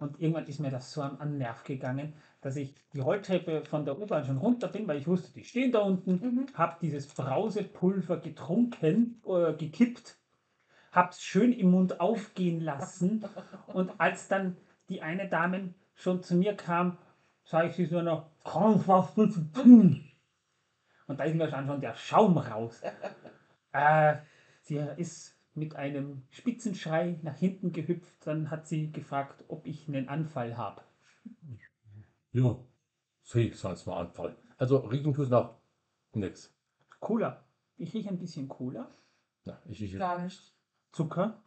Und 0.00 0.20
irgendwann 0.20 0.46
ist 0.46 0.60
mir 0.60 0.70
das 0.70 0.92
so 0.92 1.02
am, 1.02 1.18
an 1.20 1.30
den 1.32 1.38
Nerv 1.38 1.64
gegangen, 1.64 2.14
dass 2.44 2.56
ich 2.56 2.74
die 2.92 3.00
Rolltreppe 3.00 3.62
von 3.62 3.86
der 3.86 3.98
U-Bahn 3.98 4.26
schon 4.26 4.36
runter 4.36 4.68
bin, 4.68 4.86
weil 4.86 4.98
ich 4.98 5.06
wusste, 5.06 5.32
die 5.32 5.44
stehen 5.44 5.72
da 5.72 5.78
unten, 5.80 6.20
Mhm. 6.20 6.46
habe 6.52 6.76
dieses 6.82 7.06
Brausepulver 7.06 8.18
getrunken, 8.18 9.22
äh, 9.26 9.54
gekippt, 9.54 10.18
habe 10.92 11.08
es 11.08 11.22
schön 11.22 11.54
im 11.54 11.70
Mund 11.70 12.00
aufgehen 12.00 12.60
lassen 12.60 13.24
und 13.66 13.98
als 13.98 14.28
dann 14.28 14.58
die 14.90 15.00
eine 15.00 15.26
Dame 15.26 15.72
schon 15.94 16.22
zu 16.22 16.36
mir 16.36 16.54
kam, 16.54 16.98
sage 17.44 17.68
ich 17.68 17.76
sie 17.76 17.86
so 17.86 18.02
noch, 18.02 18.26
komm, 18.42 18.86
was 18.86 19.16
willst 19.16 19.38
du 19.38 19.62
tun? 19.62 20.04
Und 21.06 21.18
da 21.20 21.24
ist 21.24 21.36
mir 21.36 21.48
schon, 21.48 21.66
schon 21.66 21.80
der 21.80 21.94
Schaum 21.94 22.38
raus. 22.38 22.82
Äh, 23.76 24.18
sie 24.62 24.76
ist 24.76 25.36
mit 25.54 25.74
einem 25.74 26.22
Spitzenschrei 26.30 27.18
nach 27.22 27.36
hinten 27.36 27.72
gehüpft, 27.72 28.24
dann 28.24 28.48
hat 28.48 28.68
sie 28.68 28.92
gefragt, 28.92 29.42
ob 29.48 29.66
ich 29.66 29.88
einen 29.88 30.08
Anfall 30.08 30.56
habe. 30.56 30.82
Ja. 32.34 32.58
See, 33.22 33.52
sonst 33.52 33.86
mal 33.86 34.00
Anfall. 34.00 34.36
Also 34.58 34.78
riechen 34.78 35.14
tust 35.14 35.30
nach 35.30 35.54
nix. 36.12 36.52
Cola. 37.00 37.44
Ich 37.76 37.94
rieche 37.94 38.08
ein 38.08 38.18
bisschen 38.18 38.48
Cola. 38.48 38.90
Na, 39.44 39.62
ich 39.66 39.80
rieche. 39.80 39.98
Gar 39.98 40.18
nicht. 40.22 40.52
Zucker. 40.92 41.42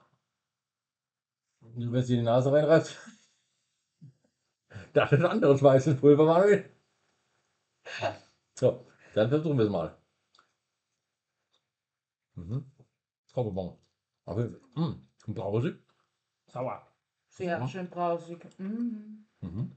Wenn 1.60 1.94
es 1.94 2.10
in 2.10 2.18
die 2.18 2.24
Nase 2.24 2.52
reinreißt. 2.52 2.98
Das 4.94 5.12
ist 5.12 5.24
anderes 5.24 5.62
weißes 5.62 6.00
Pulver, 6.00 6.26
Manuel. 6.26 6.70
So, 8.56 8.88
dann 9.14 9.30
versuchen 9.30 9.58
wir 9.58 9.66
es 9.66 9.72
mal. 9.72 9.98
Mhm. 12.36 12.72
Zauberbon. 13.28 13.78
Aber, 14.26 14.50
mh, 14.76 14.96
brausig. 15.28 15.80
Sauer. 16.48 16.88
Sehr 17.30 17.68
schön 17.68 17.90
brausig. 17.90 18.40
Mhm. 18.58 19.28
Mhm. 19.42 19.76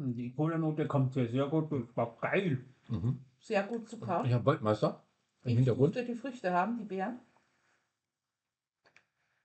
Und 0.00 0.14
Die 0.16 0.32
Cola-Note 0.32 0.86
kommt 0.88 1.12
sehr, 1.12 1.28
sehr 1.28 1.46
gut. 1.48 1.70
Das 1.70 1.94
war 1.96 2.16
geil. 2.20 2.64
Mhm. 2.88 3.22
Sehr 3.38 3.62
gut 3.64 3.86
zu 3.88 4.00
kaufen. 4.00 4.26
Ich 4.28 4.32
habe 4.32 4.46
Waldmeister 4.46 5.04
im 5.42 5.50
Ich 5.50 5.56
Hintergrund. 5.56 5.94
die 5.94 6.14
Früchte 6.14 6.52
haben, 6.52 6.78
die 6.78 6.84
Beeren. 6.84 7.20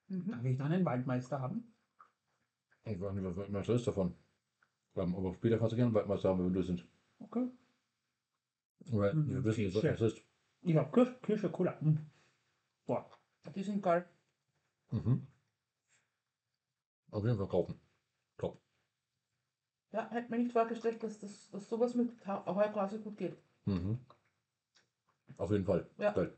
Mhm. 0.07 0.31
Darf 0.31 0.43
ich 0.45 0.57
dann 0.57 0.71
einen 0.71 0.85
Waldmeister 0.85 1.41
haben? 1.41 1.73
Ich 2.85 2.99
weiß 3.01 3.13
nicht, 3.13 3.25
was 3.25 3.35
Waldmeister 3.35 3.73
ist 3.73 3.85
davon. 3.87 4.15
Aber 4.95 5.33
später 5.33 5.57
kannst 5.57 5.73
du 5.73 5.75
gerne 5.75 5.93
Waldmeister 5.93 6.29
haben, 6.29 6.39
wenn 6.39 6.47
wir 6.47 6.53
durch 6.53 6.67
sind. 6.67 6.87
Okay. 7.19 7.49
Weil 8.91 9.13
Mhm. 9.13 9.29
wir 9.29 9.43
wissen 9.43 9.61
jetzt, 9.61 9.75
was 9.75 9.81
das 9.81 10.01
ist. 10.13 10.21
Ich 10.61 10.75
habe 10.77 10.89
Kirsch, 10.91 11.19
Kirsche 11.21 11.49
Cola. 11.49 11.77
Mhm. 11.81 11.99
Boah. 12.85 13.09
Die 13.53 13.61
sind 13.63 13.83
geil. 13.83 14.07
Mhm. 14.91 15.27
Auf 17.11 17.23
jeden 17.25 17.37
Fall 17.37 17.47
kaufen. 17.47 17.79
Ja, 19.95 20.09
hätte 20.11 20.29
mir 20.29 20.39
nicht 20.39 20.51
vorgestellt, 20.51 21.01
dass, 21.03 21.19
das, 21.19 21.49
dass 21.51 21.69
sowas 21.69 21.95
mit 21.95 22.11
Heubrause 22.27 22.99
gut 22.99 23.15
geht. 23.15 23.37
Mhm. 23.63 23.97
Auf 25.37 25.51
jeden 25.51 25.63
Fall. 25.63 25.89
Ja. 25.97 26.11
Geil. 26.11 26.35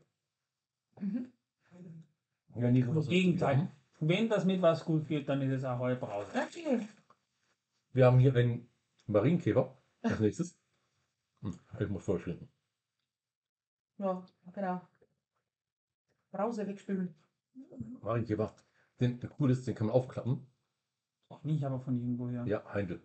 Mhm. 1.00 1.34
Ja, 2.56 2.70
nie 2.70 2.82
Im 2.82 3.02
Gegenteil. 3.02 3.72
Wenn 4.00 4.30
das 4.30 4.46
mit 4.46 4.62
was 4.62 4.86
gut 4.86 5.08
geht, 5.08 5.28
dann 5.28 5.42
ist 5.42 5.52
es 5.52 5.64
auch 5.64 5.80
Heubrause. 5.80 6.30
Okay. 6.36 6.88
Wir 7.94 8.06
haben 8.06 8.20
hier 8.20 8.36
einen 8.36 8.70
Marienkäfer 9.08 9.76
als 10.04 10.20
nächstes. 10.20 10.60
Hm, 11.42 11.60
ich 11.80 11.90
muss 11.90 12.04
vorschlagen. 12.06 12.48
Ja, 13.98 14.24
genau. 14.54 14.82
Brause 16.30 16.68
wegspülen. 16.68 17.16
Marienkäfer. 18.02 18.56
Den 19.00 19.20
cool 19.40 19.50
ist, 19.50 19.66
den 19.66 19.74
kann 19.74 19.88
man 19.88 19.96
aufklappen. 19.96 20.46
Auch 21.30 21.44
nicht, 21.44 21.64
aber 21.64 21.80
von 21.80 21.98
irgendwoher. 21.98 22.46
Ja, 22.46 22.64
Heindl. 22.72 23.02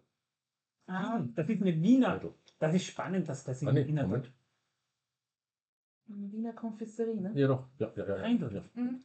Ah, 0.93 1.25
das 1.35 1.49
ist 1.49 1.63
eine 1.63 1.81
Wiener. 1.83 2.21
Das 2.59 2.75
ist 2.75 2.85
spannend, 2.85 3.29
dass 3.29 3.45
das 3.45 3.63
in 3.63 3.69
Ah, 3.69 3.73
nee, 3.73 3.87
Wiener 3.87 4.03
Moment. 4.03 4.33
Wiener 6.07 6.53
Konfiserie, 6.53 7.21
ne? 7.21 7.33
Ja, 7.35 7.49
doch. 7.49 7.69
Ja, 7.79 7.93
ja, 7.97 8.17
ja. 8.17 8.23
Heindl. 8.23 8.55
Ja. 8.55 8.65
Mhm. 8.75 9.05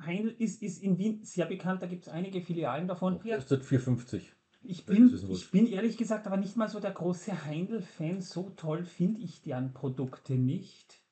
Heindl 0.00 0.34
ist, 0.38 0.62
ist 0.62 0.82
in 0.82 0.98
Wien 0.98 1.24
sehr 1.24 1.46
bekannt, 1.46 1.82
da 1.82 1.86
gibt 1.86 2.06
es 2.06 2.08
einige 2.08 2.40
Filialen 2.40 2.86
davon. 2.86 3.20
Ja. 3.24 3.36
Kostet 3.36 3.62
4,50. 3.62 4.22
Ich 4.62 4.84
Das 4.84 4.94
bin, 4.94 5.18
ich 5.30 5.50
bin 5.50 5.66
ehrlich 5.66 5.96
gesagt 5.96 6.26
aber 6.26 6.36
nicht 6.36 6.56
mal 6.56 6.68
so 6.68 6.80
der 6.80 6.90
große 6.90 7.44
Heindl-Fan. 7.44 8.20
So 8.20 8.50
toll 8.50 8.84
finde 8.84 9.20
ich 9.20 9.40
deren 9.42 9.72
Produkte 9.72 10.34
nicht. 10.34 11.02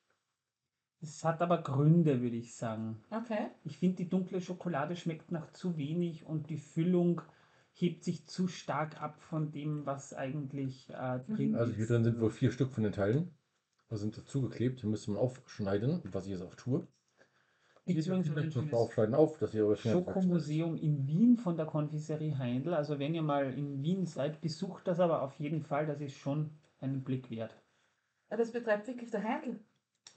Es 0.99 1.23
hat 1.23 1.41
aber 1.41 1.61
Gründe, 1.61 2.21
würde 2.21 2.35
ich 2.35 2.55
sagen. 2.55 3.03
Okay. 3.09 3.49
Ich 3.63 3.77
finde, 3.77 3.97
die 3.97 4.09
dunkle 4.09 4.41
Schokolade 4.41 4.95
schmeckt 4.95 5.31
nach 5.31 5.51
zu 5.51 5.77
wenig 5.77 6.25
und 6.25 6.49
die 6.49 6.57
Füllung 6.57 7.21
hebt 7.79 8.03
sich 8.03 8.25
zu 8.27 8.47
stark 8.47 9.01
ab 9.01 9.21
von 9.21 9.51
dem, 9.51 9.85
was 9.85 10.13
eigentlich 10.13 10.89
äh, 10.89 11.19
drin 11.27 11.55
Also 11.55 11.71
ist. 11.71 11.77
hier 11.77 11.87
drin 11.87 12.03
sind 12.03 12.19
wohl 12.19 12.31
vier 12.31 12.51
Stück 12.51 12.71
von 12.71 12.83
den 12.83 12.93
Teilen. 12.93 13.31
Da 13.89 13.95
sind 13.97 14.17
dazugeklebt. 14.17 14.81
Die 14.81 14.87
müsste 14.87 15.11
man 15.11 15.19
aufschneiden, 15.21 16.01
was 16.11 16.25
ich 16.25 16.31
jetzt 16.31 16.41
auch 16.41 16.55
tue. 16.55 16.87
Gibt 17.85 18.03
Hier 18.03 18.15
übrigens 18.15 18.57
ein 18.57 18.73
Aufschneiden 18.73 19.15
auf, 19.15 19.37
dass 19.37 19.53
ihr 19.53 19.63
eure 19.65 19.77
Schokomuseum 19.77 20.75
in 20.75 21.07
Wien 21.07 21.37
von 21.37 21.55
der 21.55 21.65
Konfiserie 21.65 22.37
Heindl. 22.37 22.73
Also 22.73 22.99
wenn 22.99 23.15
ihr 23.15 23.21
mal 23.21 23.53
in 23.53 23.81
Wien 23.81 24.05
seid, 24.05 24.41
besucht 24.41 24.87
das 24.89 24.99
aber 24.99 25.21
auf 25.21 25.39
jeden 25.39 25.61
Fall. 25.63 25.85
Das 25.87 26.01
ist 26.01 26.17
schon 26.17 26.49
einen 26.81 27.03
Blick 27.03 27.29
wert. 27.31 27.55
Ja, 28.29 28.35
das 28.35 28.51
betreibt 28.51 28.87
wirklich 28.87 29.09
der 29.11 29.23
Handel. 29.23 29.59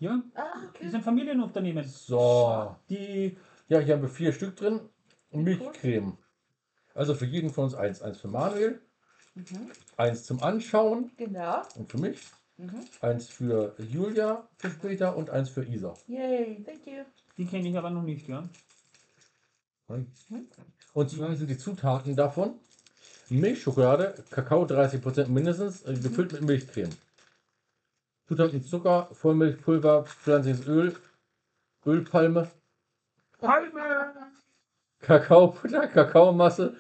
Ja, 0.00 0.21
Ah, 0.35 0.43
das 0.73 0.81
ist 0.81 0.88
okay. 0.88 0.97
ein 0.97 1.02
Familienunternehmen. 1.02 1.85
So. 1.85 2.75
Die 2.88 3.37
Ja, 3.69 3.79
hier 3.79 3.95
haben 3.95 4.02
wir 4.02 4.09
vier 4.09 4.33
Stück 4.33 4.57
drin. 4.57 4.81
Cool. 5.33 6.11
Also 7.00 7.14
für 7.14 7.25
jeden 7.25 7.49
von 7.49 7.64
uns 7.64 7.75
eins. 7.75 8.02
Eins 8.02 8.19
für 8.19 8.28
Manuel, 8.28 8.78
Mhm. 9.35 9.71
eins 9.97 10.25
zum 10.25 10.42
Anschauen 10.42 11.11
Genau. 11.16 11.62
und 11.76 11.90
für 11.90 11.97
mich. 11.97 12.21
Mhm. 12.59 12.85
Eins 13.00 13.26
für 13.26 13.75
Julia 13.78 14.47
für 14.59 14.69
später 14.69 15.16
und 15.16 15.30
eins 15.30 15.49
für 15.49 15.64
Isa. 15.64 15.95
Yay, 16.09 16.62
thank 16.62 16.87
you. 16.87 17.04
Die 17.38 17.47
kenne 17.47 17.71
ich 17.71 17.78
aber 17.78 17.88
noch 17.88 18.02
nicht, 18.02 18.28
ja. 18.28 18.47
Und 19.88 21.11
zwar 21.11 21.35
sind 21.37 21.49
die 21.49 21.57
Zutaten 21.57 22.14
davon 22.16 22.61
Milchschokolade, 23.30 24.23
Kakao 24.28 24.66
30% 24.66 25.30
mindestens, 25.30 25.83
äh, 25.87 25.95
gefüllt 25.95 26.33
mit 26.33 26.42
Milchcreme. 26.42 26.90
Zutaten 28.28 28.62
Zucker, 28.62 29.09
Vollmilchpulver, 29.12 30.04
pflanzliches 30.04 30.66
Öl, 30.66 30.95
Ölpalme, 31.87 32.50
Palme! 33.38 34.12
Kakaobutter, 35.00 35.88
Kakaomasse, 35.88 36.76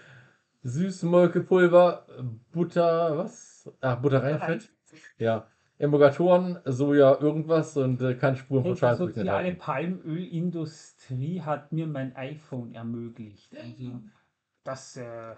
Süßmolkepulver, 0.62 2.06
Butter, 2.52 3.16
was? 3.18 3.70
Ach, 3.80 4.00
Buttereinfett. 4.00 4.70
Ja. 5.18 5.46
Emulgatoren, 5.78 6.58
Soja, 6.66 7.18
irgendwas 7.20 7.74
und 7.78 8.02
äh, 8.02 8.14
keine 8.14 8.36
Spuren 8.36 8.62
von 8.64 8.74
Die 8.74 8.78
Schadensfrüchten 8.78 9.22
soziale 9.22 9.48
enthalten. 9.48 10.00
Palmölindustrie 10.02 11.40
hat 11.40 11.72
mir 11.72 11.86
mein 11.86 12.14
iPhone 12.16 12.74
ermöglicht. 12.74 13.56
Also, 13.56 14.02
das, 14.62 14.96
äh, 14.98 15.36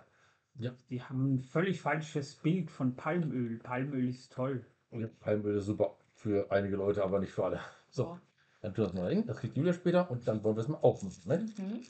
Ja. 0.59 0.73
die 0.91 1.00
haben 1.00 1.35
ein 1.35 1.43
völlig 1.43 1.81
falsches 1.81 2.35
Bild 2.35 2.73
von 2.73 2.97
Palmöl. 2.97 3.59
Palmöl 3.62 4.09
ist 4.09 4.33
toll. 4.33 4.67
Ja, 4.91 5.07
Palmöl 5.21 5.57
ist 5.59 5.67
super 5.67 5.97
für 6.14 6.50
einige 6.50 6.75
Leute, 6.76 7.05
aber 7.05 7.21
nicht 7.21 7.33
für 7.33 7.45
alle. 7.45 7.61
So, 7.91 8.19
dann 8.62 8.75
tun 8.75 8.83
wir 8.85 8.88
das 8.88 8.95
mal 8.95 9.12
hin. 9.12 9.25
Das 9.26 9.38
kriegt 9.38 9.57
Julia 9.57 9.73
später 9.73 10.11
und 10.11 10.26
dann 10.26 10.43
wollen 10.43 10.57
wir 10.57 10.62
es 10.62 10.69
mal 10.69 10.79
aufmachen. 10.79 11.23
Ne? 11.26 11.38
Mhm. 11.57 11.81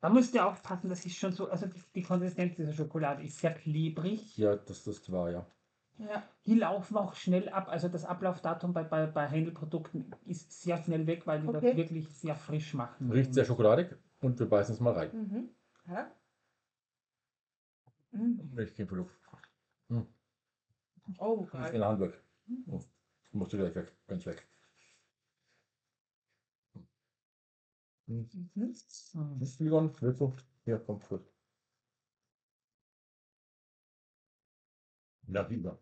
Da 0.00 0.08
müsst 0.08 0.34
ihr 0.34 0.46
aufpassen, 0.46 0.88
das 0.88 1.04
ist 1.04 1.16
schon 1.16 1.32
so, 1.32 1.50
also 1.50 1.66
die, 1.66 1.80
die 1.94 2.02
Konsistenz 2.02 2.56
dieser 2.56 2.72
Schokolade 2.72 3.22
ist 3.22 3.38
sehr 3.38 3.52
klebrig. 3.54 4.36
Ja, 4.38 4.56
das, 4.56 4.84
das 4.84 5.10
war 5.12 5.30
ja. 5.30 5.46
Ja. 5.98 6.22
Die 6.46 6.54
laufen 6.54 6.96
auch 6.96 7.14
schnell 7.14 7.50
ab. 7.50 7.68
Also 7.68 7.88
das 7.88 8.06
Ablaufdatum 8.06 8.72
bei, 8.72 8.82
bei, 8.84 9.06
bei 9.06 9.28
Handelprodukten 9.28 10.14
ist 10.24 10.62
sehr 10.62 10.82
schnell 10.82 11.06
weg, 11.06 11.26
weil 11.26 11.42
die 11.42 11.48
Okay. 11.48 11.60
das 11.68 11.76
wirklich 11.76 12.08
sehr 12.08 12.34
frisch 12.34 12.72
machen. 12.72 13.10
Riecht 13.12 13.34
sehr 13.34 13.44
schokoladig 13.44 13.94
und 14.22 14.38
wir 14.38 14.48
beißen 14.48 14.74
es 14.74 14.80
mal 14.80 14.94
rein. 14.94 15.10
Mhm. 15.12 15.48
Ja. 15.86 16.10
Mhm. 18.12 18.50
Milchcremeprodukt. 18.54 19.14
Oh, 21.18 21.36
Das 21.40 21.46
ist 21.46 21.52
geil. 21.52 21.74
in 21.74 21.80
der 21.80 21.88
Hand 21.88 22.00
weg. 22.00 22.22
Oh, 22.68 22.80
musst 23.32 23.52
du 23.52 23.58
gleich 23.58 23.74
weg. 23.74 23.92
Ganz 24.06 24.24
weg. 24.26 24.46
Hm. 28.10 28.28
Mhm. 28.56 28.74
Mhm. 29.14 29.38
Du? 30.18 30.32
Hier, 30.64 30.78
komm, 30.80 31.00
kurz. 31.00 31.32
Ja, 35.28 35.48
Egon. 35.48 35.78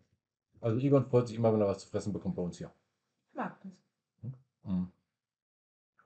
Also 0.61 0.79
Egon 0.79 1.05
freut 1.09 1.27
sich 1.27 1.37
immer, 1.37 1.51
wenn 1.53 1.61
er 1.61 1.67
was 1.67 1.79
zu 1.79 1.89
fressen 1.89 2.13
bekommt 2.13 2.35
bei 2.35 2.43
uns 2.43 2.57
hier. 2.59 2.71
Ich 3.29 3.35
mag 3.35 3.59
das. 3.61 3.71
Mhm. 4.63 4.91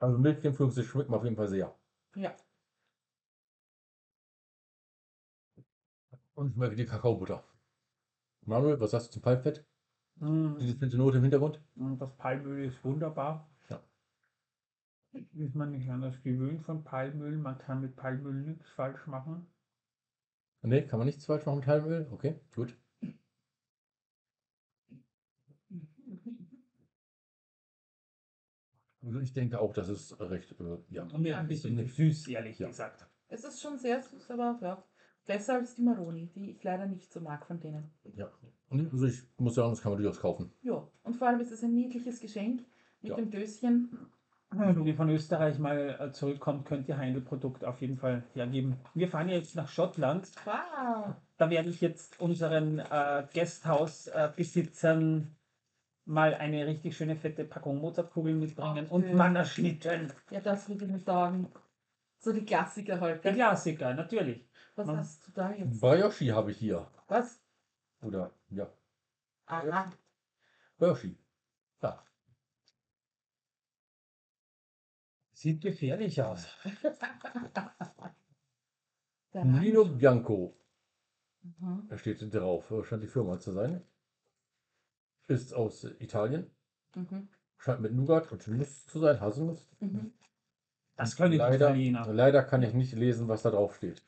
Also 0.00 0.18
schmeckt 0.88 1.10
mir 1.10 1.16
auf 1.16 1.24
jeden 1.24 1.36
Fall 1.36 1.48
sehr. 1.48 1.74
Ja. 2.16 2.34
Und 6.34 6.50
ich 6.50 6.56
merke 6.56 6.76
die 6.76 6.86
Kakaobutter. 6.86 7.44
Manuel, 8.46 8.80
was 8.80 8.92
sagst 8.92 9.08
du 9.08 9.12
zum 9.14 9.22
Palmfett? 9.22 9.64
Mm, 10.16 10.58
Diese 10.58 10.96
Note 10.96 11.18
im 11.18 11.22
Hintergrund? 11.24 11.60
Und 11.76 11.98
das 11.98 12.16
Palmöl 12.16 12.64
ist 12.66 12.82
wunderbar. 12.84 13.48
Ist 15.34 15.54
man 15.54 15.70
nicht 15.70 15.88
anders 15.90 16.20
gewöhnt 16.22 16.62
von 16.62 16.82
Palmöl. 16.84 17.36
Man 17.38 17.58
kann 17.58 17.80
mit 17.80 17.94
Palmöl 17.96 18.34
nichts 18.42 18.68
falsch 18.70 19.06
machen. 19.06 19.46
Nee, 20.62 20.82
kann 20.86 20.98
man 20.98 21.06
nichts 21.06 21.26
falsch 21.26 21.44
machen 21.46 21.56
mit 21.58 21.66
Palmöl? 21.66 22.08
Okay, 22.10 22.40
gut. 22.54 22.76
Also 29.04 29.20
ich 29.20 29.32
denke 29.34 29.60
auch, 29.60 29.72
das 29.74 29.88
ist 29.88 30.18
recht, 30.20 30.52
äh, 30.60 30.78
ja. 30.88 31.02
Und 31.02 31.20
mir 31.20 31.36
ein 31.38 31.46
bisschen 31.48 31.74
Nicht- 31.74 31.94
süß, 31.94 32.28
ehrlich 32.28 32.58
Ja. 32.58 32.68
gesagt. 32.68 33.06
Es 33.28 33.44
ist 33.44 33.60
schon 33.60 33.78
sehr 33.78 34.00
süß, 34.00 34.30
aber 34.30 34.58
ja. 34.62 34.82
Besser 35.26 35.54
als 35.54 35.74
die 35.74 35.82
Maroni, 35.82 36.26
die 36.34 36.50
ich 36.50 36.62
leider 36.62 36.86
nicht 36.86 37.10
so 37.12 37.20
mag 37.20 37.46
von 37.46 37.58
denen. 37.60 37.90
ja. 38.14 38.30
Und 38.70 38.92
also 38.92 39.06
ich 39.06 39.22
muss 39.38 39.54
sagen, 39.54 39.70
das 39.70 39.80
kann 39.82 39.92
man 39.92 40.02
durchaus 40.02 40.20
kaufen. 40.20 40.50
Ja. 40.62 40.86
Und 41.02 41.14
vor 41.16 41.28
allem 41.28 41.38
ist 41.40 41.52
es 41.52 41.62
ein 41.62 41.74
niedliches 41.74 42.18
Geschenk 42.20 42.60
mit 43.00 43.10
Ja. 43.10 43.16
dem 43.16 43.30
Döschen. 43.30 43.88
Wenn 44.56 44.86
ihr 44.86 44.94
von 44.94 45.08
Österreich 45.10 45.58
mal 45.58 45.96
äh, 46.00 46.12
zurückkommt, 46.12 46.66
könnt 46.66 46.88
ihr 46.88 46.96
Heindl-Produkt 46.96 47.64
auf 47.64 47.80
jeden 47.80 47.96
Fall 47.96 48.22
hergeben. 48.34 48.76
Wir 48.94 49.08
fahren 49.08 49.28
ja 49.28 49.36
jetzt 49.36 49.56
nach 49.56 49.68
Schottland. 49.68 50.28
Wow. 50.44 51.14
Da 51.36 51.50
werde 51.50 51.68
ich 51.70 51.80
jetzt 51.80 52.20
unseren 52.20 52.78
äh, 52.78 53.26
Gasthausbesitzern 53.34 55.34
mal 56.06 56.34
eine 56.34 56.66
richtig 56.66 56.96
schöne 56.96 57.16
fette 57.16 57.44
Packung 57.44 57.80
Mozartkugeln 57.80 58.38
mitbringen 58.38 58.86
und 58.88 59.04
Okay. 59.04 59.14
Mannerschnitten. 59.14 60.12
Ja, 60.30 60.40
das 60.40 60.68
würde 60.68 60.84
ich 60.84 60.90
nicht 60.90 61.06
sagen. 61.06 61.50
So 62.18 62.32
die 62.32 62.44
Klassiker 62.44 62.94
Der 62.94 63.00
heute. 63.00 63.32
Klassiker, 63.32 63.94
natürlich. 63.94 64.46
Was 64.76 64.86
Man- 64.86 64.98
hast 64.98 65.26
du 65.26 65.32
da 65.32 65.52
jetzt? 65.52 65.80
Brioche 65.80 66.34
habe 66.34 66.50
ich 66.50 66.58
hier. 66.58 66.86
Was? 67.08 67.40
Oder, 68.02 68.30
ja, 68.50 68.66
Aha. 69.46 69.90
Brioche. 70.78 71.14
Ja, 71.82 72.02
Sieht 75.44 75.60
gefährlich 75.60 76.22
aus. 76.22 76.46
Lino 79.34 79.84
Bianco. 79.84 80.56
Mhm. 81.42 81.86
Da 81.90 81.98
steht 81.98 82.34
drauf, 82.34 82.72
scheint 82.84 83.02
die 83.02 83.08
Firma 83.08 83.38
zu 83.38 83.52
sein. 83.52 83.82
Ist 85.28 85.52
aus 85.52 85.84
Italien. 85.98 86.50
Mhm. 86.94 87.28
Scheint 87.58 87.82
mit 87.82 87.92
Nougat 87.92 88.32
und 88.32 88.48
Nuss 88.48 88.86
zu 88.86 89.00
sein, 89.00 89.20
Haselnuss. 89.20 89.68
Mhm. 89.80 90.14
Das 90.96 91.14
können 91.14 91.32
die 91.32 91.36
leider, 91.36 91.66
Italiener. 91.66 92.10
leider 92.10 92.42
kann 92.42 92.62
ich 92.62 92.72
nicht 92.72 92.94
lesen, 92.94 93.28
was 93.28 93.42
da 93.42 93.50
drauf 93.50 93.76
steht. 93.76 94.02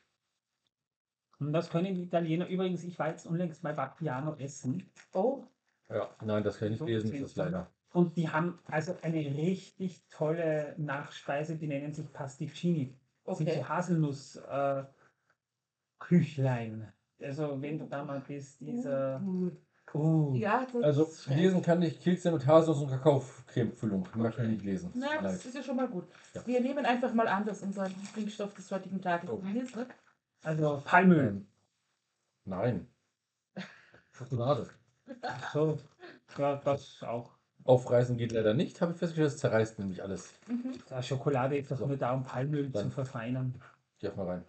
Und 1.38 1.52
das 1.52 1.68
können 1.68 1.94
die 1.94 2.04
Italiener. 2.04 2.48
Übrigens, 2.48 2.82
ich 2.82 2.98
war 2.98 3.10
jetzt 3.10 3.26
unlängst 3.26 3.60
bei 3.60 3.76
Vapiano 3.76 4.36
essen. 4.36 4.90
Oh, 5.12 5.44
Ja, 5.90 6.16
nein, 6.24 6.42
das 6.42 6.56
kann 6.56 6.72
ich 6.72 6.80
nicht 6.80 6.88
lesen, 6.88 7.12
das 7.12 7.20
ist 7.20 7.36
leider. 7.36 7.70
Und 7.96 8.14
die 8.18 8.28
haben 8.28 8.58
also 8.66 8.94
eine 9.00 9.16
richtig 9.24 10.04
tolle 10.10 10.74
Nachspeise, 10.76 11.56
die 11.56 11.66
nennen 11.66 11.94
sich 11.94 12.12
Pasticcini. 12.12 12.94
Das 13.24 13.38
sind 13.38 13.48
okay. 13.48 13.58
so 13.60 13.68
Haselnuss 13.70 14.36
äh, 14.36 14.84
Küchlein. 15.98 16.92
Also 17.22 17.60
wenn 17.62 17.78
du 17.78 17.86
da 17.86 18.04
mal 18.04 18.20
bist, 18.20 18.60
dieser. 18.60 19.22
Oh, 19.94 20.34
Ja, 20.34 20.66
Also 20.82 21.08
lesen 21.28 21.62
kann 21.62 21.80
ich 21.80 21.98
Kekse 21.98 22.30
mit 22.32 22.46
Haselnuss 22.46 22.82
und 22.82 22.90
Kakaocremefüllung. 22.90 24.06
Ich 24.10 24.14
möchte 24.16 24.42
Okay. 24.42 24.50
nicht 24.50 24.62
lesen. 24.64 24.90
Na, 24.94 25.14
Leid. 25.14 25.24
das 25.24 25.46
ist 25.46 25.54
ja 25.54 25.62
schon 25.62 25.76
mal 25.76 25.88
gut. 25.88 26.04
Ja. 26.34 26.46
Wir 26.46 26.60
nehmen 26.60 26.84
einfach 26.84 27.14
mal 27.14 27.26
an, 27.28 27.46
dass 27.46 27.62
unser 27.62 27.88
Lieblingsstoff 27.88 28.52
des 28.52 28.70
heutigen 28.70 29.00
Tages 29.00 29.30
Oh. 29.30 29.40
ist. 29.54 29.74
Ne? 29.74 29.86
also 30.42 30.82
Palmöl. 30.84 31.28
Ähm, 31.28 31.46
nein. 32.44 32.88
Schokolade. 34.12 34.68
So, 35.54 35.78
ja, 36.36 36.56
das 36.56 37.02
auch. 37.02 37.35
Aufreißen 37.66 38.16
geht 38.16 38.32
leider 38.32 38.54
nicht, 38.54 38.80
habe 38.80 38.92
ich 38.92 38.98
festgestellt, 38.98 39.28
es 39.32 39.38
zerreißt 39.38 39.78
nämlich 39.78 40.02
alles. 40.02 40.32
Mhm. 40.48 40.72
Da 40.88 41.02
Schokolade 41.02 41.56
ist 41.56 41.70
doch 41.70 41.78
So. 41.78 41.86
nur 41.86 41.96
da, 41.96 42.12
um 42.14 42.22
Palmöl 42.22 42.70
Dann- 42.70 42.84
zu 42.84 42.90
verfeinern. 42.90 43.54
Geh 43.98 44.10
mal 44.12 44.26
rein. 44.26 44.44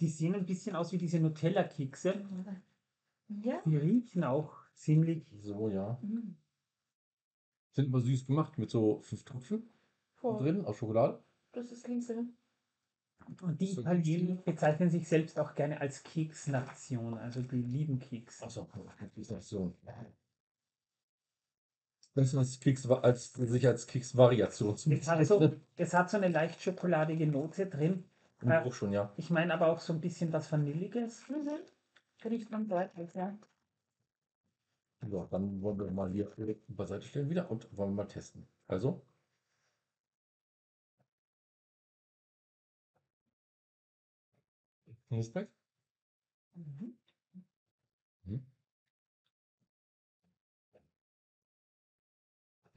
Die 0.00 0.08
sehen 0.08 0.34
ein 0.34 0.46
bisschen 0.46 0.74
aus 0.74 0.90
wie 0.92 0.98
diese 0.98 1.20
Nutella-Kekse. 1.20 2.24
Ja. 3.28 3.62
Die 3.64 3.76
riechen 3.76 4.24
auch 4.24 4.52
ziemlich. 4.74 5.24
So, 5.40 5.68
ja. 5.68 5.98
Mhm. 6.02 6.36
Sind 7.72 7.86
immer 7.86 8.00
süß 8.00 8.26
gemacht 8.26 8.58
mit 8.58 8.68
so 8.70 9.00
fünf 9.00 9.24
Tropfen 9.24 9.70
Voll. 10.16 10.38
drin 10.42 10.64
aus 10.64 10.76
Schokolade. 10.76 11.22
Das 11.52 11.70
ist 11.70 11.86
Linse. 11.86 12.24
Und 13.40 13.60
die 13.60 13.66
So 13.72 13.82
Italiener 13.82 14.34
bezeichnen 14.42 14.90
sich 14.90 15.08
selbst 15.08 15.38
auch 15.38 15.54
gerne 15.54 15.80
als 15.80 16.02
Keksnation. 16.02 17.14
Also 17.16 17.40
die 17.40 17.62
lieben 17.62 18.00
Keks. 18.00 18.42
Achso, 18.42 18.68
Keksnation. 19.14 19.74
Besser 22.14 22.38
als 22.38 22.60
Keks, 22.60 22.88
als 22.90 23.32
sich 23.32 23.66
als 23.66 23.86
Keksvariation 23.86 24.76
zu 24.76 24.92
Es 24.92 25.08
hat, 25.08 25.26
so, 25.26 25.50
es 25.76 25.94
hat 25.94 26.10
so 26.10 26.18
eine 26.18 26.28
leicht 26.28 26.60
schokoladige 26.60 27.26
Note 27.26 27.66
drin. 27.66 28.04
Im 28.42 28.48
Geruch 28.48 28.74
schon, 28.74 28.92
ja. 28.92 29.10
Ich 29.16 29.30
meine 29.30 29.54
aber 29.54 29.68
auch 29.68 29.80
so 29.80 29.92
ein 29.92 30.00
bisschen 30.00 30.32
was 30.32 30.50
Vanilliges. 30.50 31.22
Mhm. 31.28 32.28
Riecht 32.28 32.50
man 32.50 32.68
deutlich, 32.68 33.14
ja. 33.14 33.34
So, 35.08 35.26
dann 35.30 35.62
wollen 35.62 35.78
wir 35.78 35.90
mal 35.90 36.10
hier 36.12 36.30
beiseite 36.68 37.06
stellen 37.06 37.30
wieder 37.30 37.50
und 37.50 37.66
wollen 37.76 37.90
wir 37.90 38.04
mal 38.04 38.08
testen. 38.08 38.46
Also. 38.68 39.02
Knusprig. 45.08 45.48
Mhm. 46.54 46.96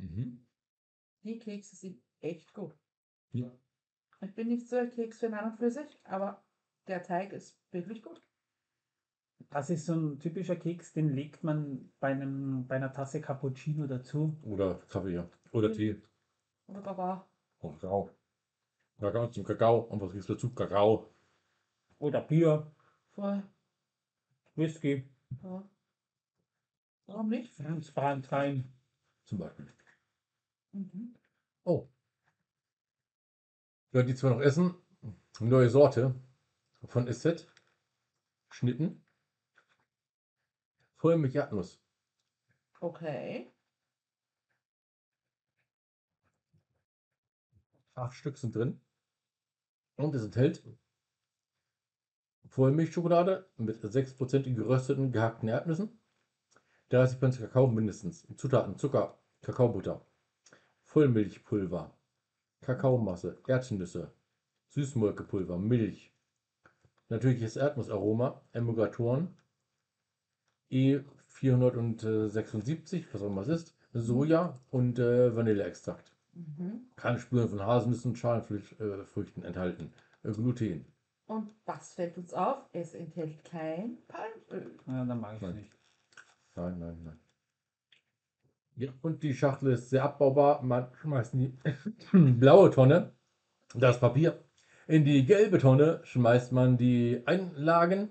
Mhm. 0.05 0.45
Die 1.23 1.39
Kekse 1.39 1.75
sind 1.75 2.01
echt 2.21 2.53
gut. 2.53 2.77
Ja. 3.31 3.51
Ich 4.21 4.33
bin 4.33 4.47
nicht 4.47 4.67
so 4.67 4.77
ein 4.77 4.91
Keksfan 4.91 5.33
an 5.33 5.51
und 5.51 5.57
für 5.57 5.69
sich, 5.71 5.99
aber 6.03 6.43
der 6.87 7.03
Teig 7.03 7.33
ist 7.33 7.59
wirklich 7.71 8.01
gut. 8.01 8.21
Das 9.49 9.69
ist 9.69 9.85
so 9.85 9.93
ein 9.95 10.19
typischer 10.19 10.55
Keks, 10.55 10.93
den 10.93 11.09
legt 11.09 11.43
man 11.43 11.91
bei, 11.99 12.09
einem, 12.11 12.65
bei 12.67 12.75
einer 12.77 12.91
Tasse 12.93 13.21
Cappuccino 13.21 13.85
dazu. 13.87 14.37
Oder 14.43 14.75
Kaffee, 14.87 15.13
ja. 15.13 15.29
Oder 15.51 15.69
Mhm. 15.69 15.73
Tee. 15.73 16.01
Wunderbar. 16.67 17.29
Oh, 17.59 17.71
Kakao. 17.71 18.09
Kakao 18.99 19.27
zum 19.29 19.43
Kakao. 19.43 19.79
Und 19.81 20.01
was 20.01 20.11
gibt's 20.11 20.27
dazu? 20.27 20.53
Kakao. 20.53 21.09
Oder 21.99 22.21
Bier, 22.21 22.71
Voll. 23.11 23.43
Whisky, 24.55 25.07
Ja. 25.43 25.69
Warum 27.07 27.29
nicht? 27.29 27.53
Franzbranntwein. 27.53 28.73
Zum 29.25 29.37
Beispiel. 29.39 29.71
Mhm. 30.75 31.15
Oh. 31.63 31.87
Ja, 33.93 34.03
die 34.03 34.13
zwar 34.13 34.31
noch 34.31 34.41
essen. 34.41 34.75
Neue 35.39 35.69
Sorte 35.69 36.13
von 36.83 37.07
Esset. 37.07 37.47
Schnitten. 38.49 39.01
Vollmilch 40.97 41.35
Erdnuss. 41.35 41.81
Okay. 42.81 43.51
Acht 47.93 48.13
Stück 48.13 48.37
sind 48.37 48.53
drin. 48.53 48.81
Und 49.95 50.13
es 50.13 50.23
enthält 50.23 50.61
Vollmilchschokolade 52.49 53.49
mit 53.57 53.81
6% 53.81 54.53
gerösteten 54.53 55.13
gehackten 55.13 55.47
Erdnüssen, 55.47 55.97
30% 56.91 57.39
Kakao 57.39 57.67
mindestens. 57.67 58.27
Zutaten: 58.35 58.77
Zucker, 58.77 59.17
Kakaobutter, 59.41 60.05
Vollmilchpulver, 60.95 61.91
Kakaomasse, 62.61 63.37
Erdnüsse, 63.47 64.13
Süßmolkepulver, 64.69 65.57
Milch, 65.57 66.13
natürliches 67.09 67.57
Erdnussaroma, 67.57 68.41
Emulgatoren, 68.53 69.35
E476, 70.71 73.07
was 73.11 73.21
auch 73.21 73.27
immer 73.27 73.41
es 73.41 73.49
ist, 73.49 73.75
Soja 73.91 74.57
und 74.71 74.97
äh, 74.97 75.35
Vanilleextrakt. 75.35 76.15
Mhm. 76.31 76.87
Keine 76.95 77.19
Spuren 77.19 77.49
von 77.49 77.59
Haselnüssen 77.59 78.11
und 78.11 78.17
Schalenfrüchten 78.17 79.43
enthalten. 79.43 79.91
Äh, 80.23 80.31
Gluten. 80.31 80.85
Und 81.25 81.49
was 81.65 81.93
fällt 81.93 82.17
uns 82.17 82.33
auf? 82.33 82.69
Es 82.71 82.93
enthält 82.93 83.43
kein 83.43 83.97
Palmöl. 84.07 84.79
Ja, 84.87 85.03
dann 85.03 85.19
mag 85.19 85.35
ich 85.35 85.43
es 85.45 85.55
nicht. 85.55 85.77
Nein, 86.55 86.79
nein, 86.79 86.97
nein. 87.03 87.19
Ja, 88.77 88.91
und 89.01 89.23
die 89.23 89.33
Schachtel 89.33 89.71
ist 89.73 89.89
sehr 89.89 90.03
abbaubar. 90.03 90.61
Man 90.61 90.87
schmeißt 91.01 91.33
in 91.33 91.39
die 91.39 91.57
blaue 92.39 92.71
Tonne 92.71 93.11
das 93.73 93.99
Papier. 93.99 94.43
In 94.87 95.05
die 95.05 95.25
gelbe 95.25 95.57
Tonne 95.59 96.01
schmeißt 96.03 96.51
man 96.51 96.77
die 96.77 97.21
Einlagen 97.25 98.09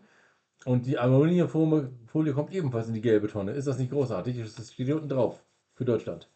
und 0.65 0.87
die 0.87 0.99
Aluminiumfolie 0.99 1.91
Folie 2.07 2.33
kommt 2.33 2.53
ebenfalls 2.53 2.89
in 2.89 2.95
die 2.95 3.01
gelbe 3.01 3.29
Tonne. 3.29 3.53
Ist 3.53 3.67
das 3.67 3.79
nicht 3.79 3.91
großartig? 3.93 4.39
Das 4.57 4.73
steht 4.73 4.87
hier 4.87 4.97
unten 4.97 5.09
drauf. 5.09 5.45
Für 5.75 5.85
Deutschland. 5.85 6.31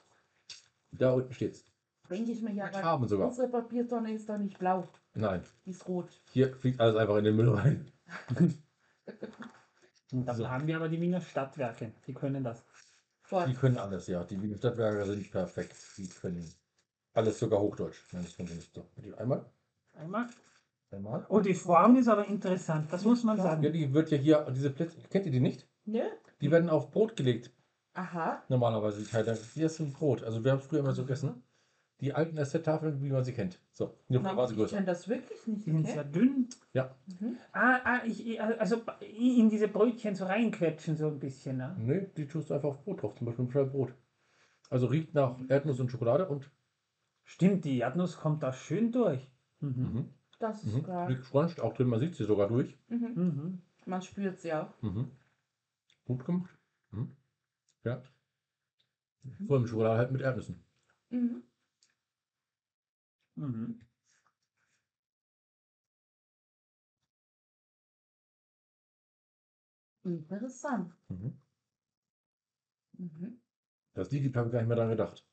Da 0.93 1.13
unten 1.13 1.33
steht's. 1.33 1.65
Denke 2.11 2.33
ich 2.33 2.41
mir 2.43 2.53
ja, 2.53 2.73
sogar. 2.73 3.29
unsere 3.29 3.49
Papiertonne 3.49 4.13
ist 4.15 4.29
doch 4.29 4.39
nicht 4.39 4.59
blau, 4.59 4.89
Nein. 5.15 5.43
die 5.67 5.71
ist 5.71 5.87
rot. 5.87 6.09
Hier 6.33 6.55
fliegt 6.57 6.81
alles 6.81 6.97
einfach 6.97 7.17
in 7.17 7.25
den 7.25 7.37
Müll 7.37 7.51
rein. 7.51 7.91
Dafür 10.11 10.35
So. 10.35 10.51
haben 10.51 10.67
wir 10.67 10.77
aber 10.77 10.89
die 10.89 11.01
Wiener 11.01 11.21
Stadtwerke. 11.21 11.93
Die 12.07 12.15
können 12.15 12.43
das. 12.43 12.65
Fort. 13.29 13.47
Die 13.47 13.55
können 13.55 13.77
alles, 13.77 14.07
ja. 14.07 14.25
Die 14.25 14.41
Wiener 14.43 14.57
Stadtwerke 14.57 15.05
sind 15.05 15.31
perfekt. 15.31 15.77
Die 15.99 16.09
können 16.09 16.51
alles 17.13 17.39
sogar 17.39 17.61
Hochdeutsch. 17.61 17.99
Nein, 18.13 18.25
das 18.25 18.35
können 18.35 18.49
sie 18.49 18.55
nicht 18.55 18.75
so. 18.75 18.87
Einmal. 19.19 19.45
Einmal. 19.95 20.29
Einmal. 20.91 21.27
Oh, 21.29 21.41
die 21.41 21.53
Form 21.53 21.97
ist 21.97 22.09
aber 22.09 22.27
interessant. 22.27 22.91
Das 22.91 23.05
muss 23.05 23.25
man 23.25 23.37
Ja, 23.37 23.43
sagen. 23.43 23.61
die 23.71 23.93
wird 23.93 24.11
ja 24.11 24.17
hier, 24.17 24.51
diese 24.51 24.71
Plätze, 24.71 24.97
kennt 25.11 25.27
ihr 25.27 25.33
die 25.33 25.41
nicht? 25.41 25.69
Nö? 25.85 26.01
Die 26.41 26.51
werden 26.51 26.71
auf 26.71 26.91
Brot 26.91 27.17
gelegt. 27.17 27.51
Aha. 27.93 28.43
Normalerweise 28.49 29.01
die 29.03 29.11
Teile. 29.11 29.37
Hier 29.53 29.67
ist 29.67 29.79
ein 29.81 29.93
Brot. 29.93 30.23
Also 30.25 30.43
wir 30.43 30.53
haben 30.53 30.63
früher 30.63 30.81
immer 30.81 30.93
so 30.93 31.03
gegessen. 31.03 31.43
Die 32.01 32.13
alten 32.15 32.37
SZ-Tafeln, 32.37 33.03
wie 33.03 33.11
man 33.11 33.25
sie 33.25 33.33
kennt. 33.33 33.59
So, 33.73 33.95
nur 34.09 34.23
Na, 34.23 34.37
war 34.37 34.47
sie 34.47 34.55
ich 34.55 34.61
größer. 34.61 34.77
kenne 34.77 34.87
das 34.87 35.09
wirklich 35.09 35.45
nicht. 35.49 35.67
Die 35.67 35.73
sind 35.73 35.85
Okay? 35.85 35.95
sehr 35.95 36.05
dünn. 36.05 36.49
Ja. 36.73 36.95
Mhm. 37.21 37.37
Ah, 37.53 37.81
ah 37.85 38.01
ich, 38.07 38.41
also 38.41 38.83
in 39.01 39.49
diese 39.51 39.67
Brötchen 39.67 40.15
so 40.15 40.27
reinquetschen, 40.27 40.97
so 40.97 41.09
ein 41.09 41.19
bisschen. 41.19 41.57
Ne? 41.57 41.77
Nee, 41.79 42.07
die 42.17 42.27
tust 42.27 42.51
du 42.51 42.55
einfach 42.55 42.69
auf 42.69 42.85
Brot 42.85 43.03
drauf, 43.03 43.17
zum 43.17 43.27
Beispiel 43.27 43.47
ein 43.47 43.51
Scheibe 43.51 43.71
Brot. 43.71 43.95
Also 44.71 44.87
riecht 44.87 45.15
nach 45.15 45.37
Erdnuss 45.49 45.81
und 45.81 45.91
Schokolade 45.91 46.29
und 46.29 46.49
Stimmt, 47.25 47.67
die 47.67 47.81
Erdnuss 47.81 48.17
kommt 48.17 48.43
da 48.43 48.55
schön 48.55 48.91
durch. 48.91 49.31
Mhm. 49.61 49.69
mhm. 49.77 50.09
Das 50.39 50.65
ist 50.65 50.77
Mhm. 50.77 50.83
klar. 50.85 51.11
liegt 51.11 51.25
crunched 51.25 51.61
auch 51.61 51.75
drin, 51.75 51.89
man 51.89 52.01
sieht 52.01 52.15
sie 52.15 52.25
sogar 52.25 52.49
durch. 52.49 52.79
Mhm. 52.89 53.13
Mhm. 53.15 53.63
Man 53.85 54.01
spürt 54.01 54.39
sie 54.39 54.53
auch. 54.55 54.71
Mhm. 54.81 55.11
Gut 56.07 56.25
gemacht. 56.25 56.57
Mhm. 56.93 57.15
Ja. 57.85 58.03
Vor 59.47 59.57
allem 59.57 59.67
Schokolade 59.67 59.99
halt 59.99 60.13
mit 60.13 60.23
Erdnüssen. 60.23 60.63
Mhm. 61.11 61.43
Mhm. 63.39 63.79
Interessant. 70.05 70.93
Mhm. 71.09 71.39
Mhm. 72.99 73.39
Die 74.11 74.21
gibt, 74.21 74.37
habe 74.37 74.49
ich 74.49 74.53
gar 74.53 74.61
nicht 74.61 74.69
mehr 74.69 74.77
dran 74.77 74.91
gedacht. 74.91 75.25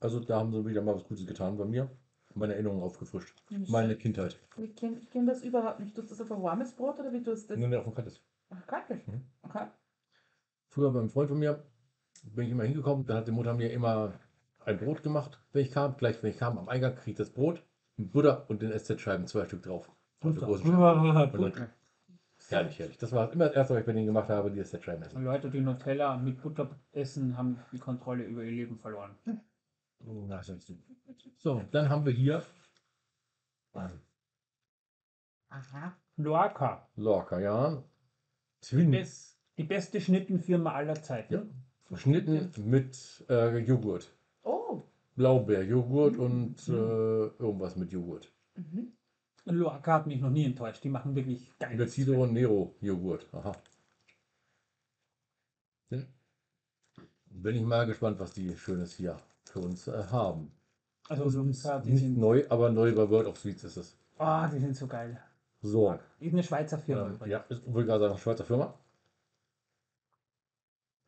Also 0.00 0.20
da 0.20 0.38
haben 0.38 0.52
sie 0.52 0.64
wieder 0.66 0.82
mal 0.82 0.94
was 0.94 1.04
Gutes 1.04 1.26
getan 1.26 1.56
bei 1.56 1.64
mir. 1.64 1.90
Meine 2.34 2.54
Erinnerungen 2.54 2.82
aufgefrischt. 2.82 3.42
Nicht 3.50 3.70
Meine. 3.70 3.96
Kindheit. 3.96 4.38
Ich 4.56 4.74
kenne 4.74 5.00
kenn 5.10 5.26
das 5.26 5.42
überhaupt 5.42 5.80
nicht. 5.80 5.96
Du 5.96 6.02
das 6.02 6.20
auf 6.20 6.32
ein 6.32 6.42
warmes 6.42 6.72
Brot 6.72 6.98
oder 6.98 7.12
wie 7.12 7.22
du 7.22 7.30
das? 7.30 7.48
Nee, 7.48 7.66
nee, 7.66 7.76
auf 7.76 7.84
dem 7.84 7.94
Kaltes. 7.94 8.20
Ach, 8.50 8.66
kaltes. 8.66 9.06
Mhm. 9.06 9.22
Okay. 9.42 9.66
Früher 10.68 10.92
bei 10.92 10.98
einem 10.98 11.10
Freund 11.10 11.28
von 11.28 11.38
mir 11.38 11.64
bin 12.22 12.46
ich 12.46 12.52
immer 12.52 12.64
hingekommen, 12.64 13.06
da 13.06 13.16
hat 13.16 13.28
die 13.28 13.32
Mutter 13.32 13.54
mir 13.54 13.70
immer 13.70 14.14
ein 14.66 14.78
Brot 14.78 15.02
gemacht, 15.02 15.40
wenn 15.52 15.62
ich 15.62 15.70
kam. 15.70 15.96
Gleich, 15.96 16.22
wenn 16.22 16.30
ich 16.30 16.38
kam, 16.38 16.58
am 16.58 16.68
Eingang 16.68 16.94
kriege 16.94 17.10
ich 17.12 17.16
das 17.16 17.30
Brot 17.30 17.62
mit 17.96 18.12
Butter 18.12 18.48
und 18.48 18.62
den 18.62 18.72
SZ-Scheiben, 18.76 19.26
zwei 19.26 19.46
Stück 19.46 19.62
drauf. 19.62 19.90
Großen 20.20 20.72
herrlich, 22.48 22.78
herrlich. 22.78 22.98
Das 22.98 23.12
war 23.12 23.30
immer 23.32 23.46
das 23.46 23.54
Erste, 23.54 23.74
was 23.74 23.80
ich 23.80 23.86
bei 23.86 23.92
denen 23.92 24.06
gemacht 24.06 24.28
habe, 24.28 24.50
die 24.50 24.62
SZ-Scheiben 24.62 25.02
essen. 25.02 25.22
Leute, 25.22 25.50
die 25.50 25.60
Nutella 25.60 26.16
mit 26.16 26.42
Butter 26.42 26.70
essen, 26.92 27.36
haben 27.36 27.58
die 27.72 27.78
Kontrolle 27.78 28.24
über 28.24 28.42
ihr 28.42 28.52
Leben 28.52 28.78
verloren. 28.78 29.16
So. 31.36 31.62
Dann 31.70 31.88
haben 31.88 32.04
wir 32.04 32.12
hier 32.12 32.42
Aha. 35.48 35.96
Loaca, 36.16 36.88
Lorca, 36.96 37.40
ja. 37.40 37.82
Twins. 38.60 38.90
Best, 38.90 39.38
die 39.58 39.64
beste 39.64 40.00
Schnittenfirma 40.00 40.72
aller 40.72 40.94
Zeiten. 40.94 41.34
Ja. 41.34 41.42
Geschnitten 41.88 42.50
mit 42.68 43.24
äh, 43.28 43.58
Joghurt. 43.58 44.12
Oh. 45.14 45.16
Blaubeerjoghurt 45.16 46.16
und 46.16 46.68
äh, 46.68 46.72
irgendwas 46.72 47.76
mit 47.76 47.92
Joghurt. 47.92 48.32
Mhm. 48.56 48.92
Loaca 49.46 49.94
hat 49.94 50.06
mich 50.06 50.20
noch 50.20 50.30
nie 50.30 50.44
enttäuscht. 50.44 50.82
Die 50.82 50.88
machen 50.88 51.14
wirklich 51.14 51.52
geil. 51.58 51.76
Decido 51.76 52.26
Nero 52.26 52.74
Joghurt. 52.80 53.26
Aha. 53.32 53.52
Dann 55.90 56.06
bin 57.28 57.56
ich 57.56 57.62
mal 57.62 57.86
gespannt, 57.86 58.18
was 58.20 58.32
die 58.32 58.56
Schönes 58.56 58.92
hier 58.94 59.16
für 59.44 59.60
uns 59.60 59.86
äh, 59.88 60.04
haben. 60.10 60.50
Also 61.08 61.28
die 61.28 61.48
Nicht 61.48 61.58
sind, 62.00 62.16
neu, 62.18 62.44
aber 62.48 62.70
neu 62.70 62.94
bei 62.94 63.08
World 63.08 63.26
of 63.26 63.38
Sweets 63.38 63.64
ist 63.64 63.76
es. 63.76 63.96
ah, 64.18 64.48
die 64.48 64.58
sind 64.58 64.74
so 64.74 64.86
geil. 64.86 65.20
So. 65.60 65.98
Ist 66.20 66.32
eine 66.32 66.42
Schweizer 66.42 66.78
Firma. 66.78 67.12
Ähm, 67.22 67.30
ja, 67.30 67.38
ist 67.48 67.62
wohl 67.66 67.84
gerade 67.84 68.06
eine 68.06 68.18
Schweizer 68.18 68.44
Firma. 68.44 68.74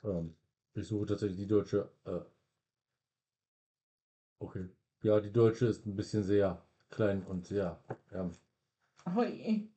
Ähm, 0.04 0.34
ich 0.74 0.86
suche 0.86 1.06
tatsächlich 1.06 1.38
die 1.38 1.46
deutsche. 1.46 1.88
Äh, 2.04 2.20
okay. 4.38 4.68
Ja, 5.02 5.20
die 5.20 5.32
deutsche 5.32 5.66
ist 5.66 5.86
ein 5.86 5.96
bisschen 5.96 6.22
sehr 6.22 6.62
klein 6.90 7.24
und 7.26 7.46
sehr. 7.46 7.82
Ähm, 8.12 8.30
Oh 9.14 9.22
je. 9.22 9.68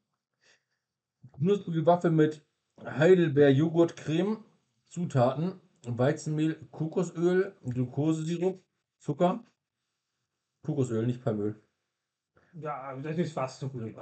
knusprige 1.34 1.86
Waffe 1.86 2.10
mit 2.10 2.44
Heidelbeer-Joghurt-Creme, 2.84 4.44
Zutaten, 4.88 5.60
Weizenmehl, 5.86 6.56
Kokosöl, 6.72 7.56
Glukosesirup, 7.64 8.64
Zucker. 8.98 9.44
Kokosöl, 10.64 11.06
nicht 11.06 11.24
Palmöl. 11.24 11.56
Ja, 12.54 12.96
das 12.98 13.18
ist 13.18 13.34
fast 13.34 13.60
so 13.60 13.70
gut. 13.70 13.96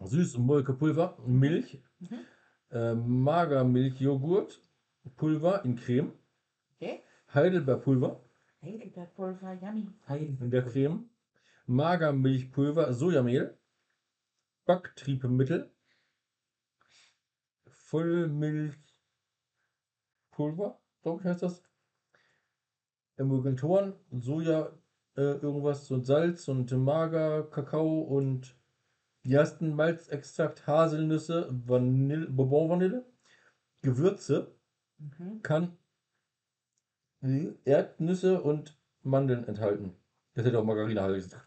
Süß- 0.00 0.36
und 0.36 0.46
Molkepulver, 0.46 1.18
Milch, 1.26 1.82
Mhm. 2.00 2.18
äh, 2.70 2.94
Magermilchjoghurt, 2.94 4.60
Pulver 5.16 5.64
in 5.64 5.76
Creme, 5.76 6.12
Okay. 6.76 7.02
Heidelbeerpulver 7.34 8.20
Heidelbeerpulver, 8.62 9.54
yummy. 9.54 9.88
in 10.40 10.50
der 10.50 10.62
Creme, 10.62 11.08
Magermilchpulver, 11.66 12.92
Sojamehl, 12.92 13.56
Backtriebmittel, 14.66 15.70
Vollmilchpulver, 17.66 18.78
glaube 21.02 21.20
ich 21.20 21.26
heißt 21.26 21.42
das, 21.42 21.62
Emulgatoren, 23.16 23.94
Soja, 24.10 24.72
äh, 25.16 25.20
irgendwas 25.20 25.90
und 25.90 26.04
Salz 26.04 26.48
und 26.48 26.70
Mager, 26.72 27.44
Kakao 27.50 28.02
und 28.02 28.56
Gersten, 29.22 29.74
Malzextrakt, 29.74 30.66
Haselnüsse, 30.66 31.48
Vanille, 31.50 32.26
Bourbon 32.28 32.70
Vanille, 32.70 33.06
Gewürze, 33.82 34.54
Mhm. 34.98 35.42
kann 35.42 35.78
Erdnüsse 37.64 38.40
und 38.42 38.76
Mandeln 39.02 39.44
enthalten. 39.44 39.94
Das 40.34 40.44
hätte 40.46 40.58
auch 40.58 40.64
Margarine 40.64 41.02
heißen. 41.02 41.40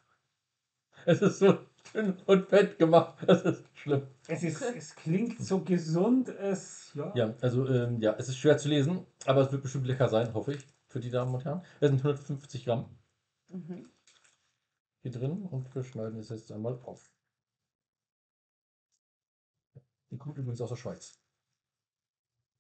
Es 1.06 1.22
ist 1.22 1.40
so 1.40 1.58
dünn 1.94 2.18
und 2.26 2.48
fett 2.50 2.78
gemacht. 2.80 3.18
Das 3.28 3.44
ist 3.44 3.64
schlimm. 3.74 4.08
Es, 4.28 4.44
ist, 4.44 4.62
es 4.62 4.96
klingt 4.96 5.40
so 5.40 5.60
gesund. 5.64 6.30
Es, 6.30 6.92
ja. 6.94 7.12
Ja, 7.16 7.34
also 7.42 7.68
ähm, 7.68 8.00
ja, 8.02 8.16
es 8.18 8.30
ist 8.30 8.38
schwer 8.38 8.58
zu 8.58 8.70
lesen, 8.70 9.06
aber 9.26 9.42
es 9.42 9.52
wird 9.52 9.64
bestimmt 9.64 9.88
lecker 9.88 10.08
sein, 10.10 10.34
hoffe 10.34 10.54
ich, 10.54 10.66
für 10.88 11.00
die 11.00 11.10
Damen 11.10 11.34
und 11.34 11.44
Herren. 11.46 11.62
Es 11.80 11.90
sind 11.90 12.00
150 12.00 12.66
Gramm 12.66 12.86
Mhm. 13.50 13.90
hier 15.02 15.12
drin 15.12 15.46
und 15.46 15.74
wir 15.76 15.84
schneiden 15.84 16.20
es 16.20 16.30
jetzt 16.30 16.52
einmal 16.52 16.80
auf. 16.84 17.12
Die 20.10 20.18
kommt 20.18 20.38
übrigens 20.38 20.62
aus 20.62 20.70
der 20.70 20.76
Schweiz. 20.76 21.20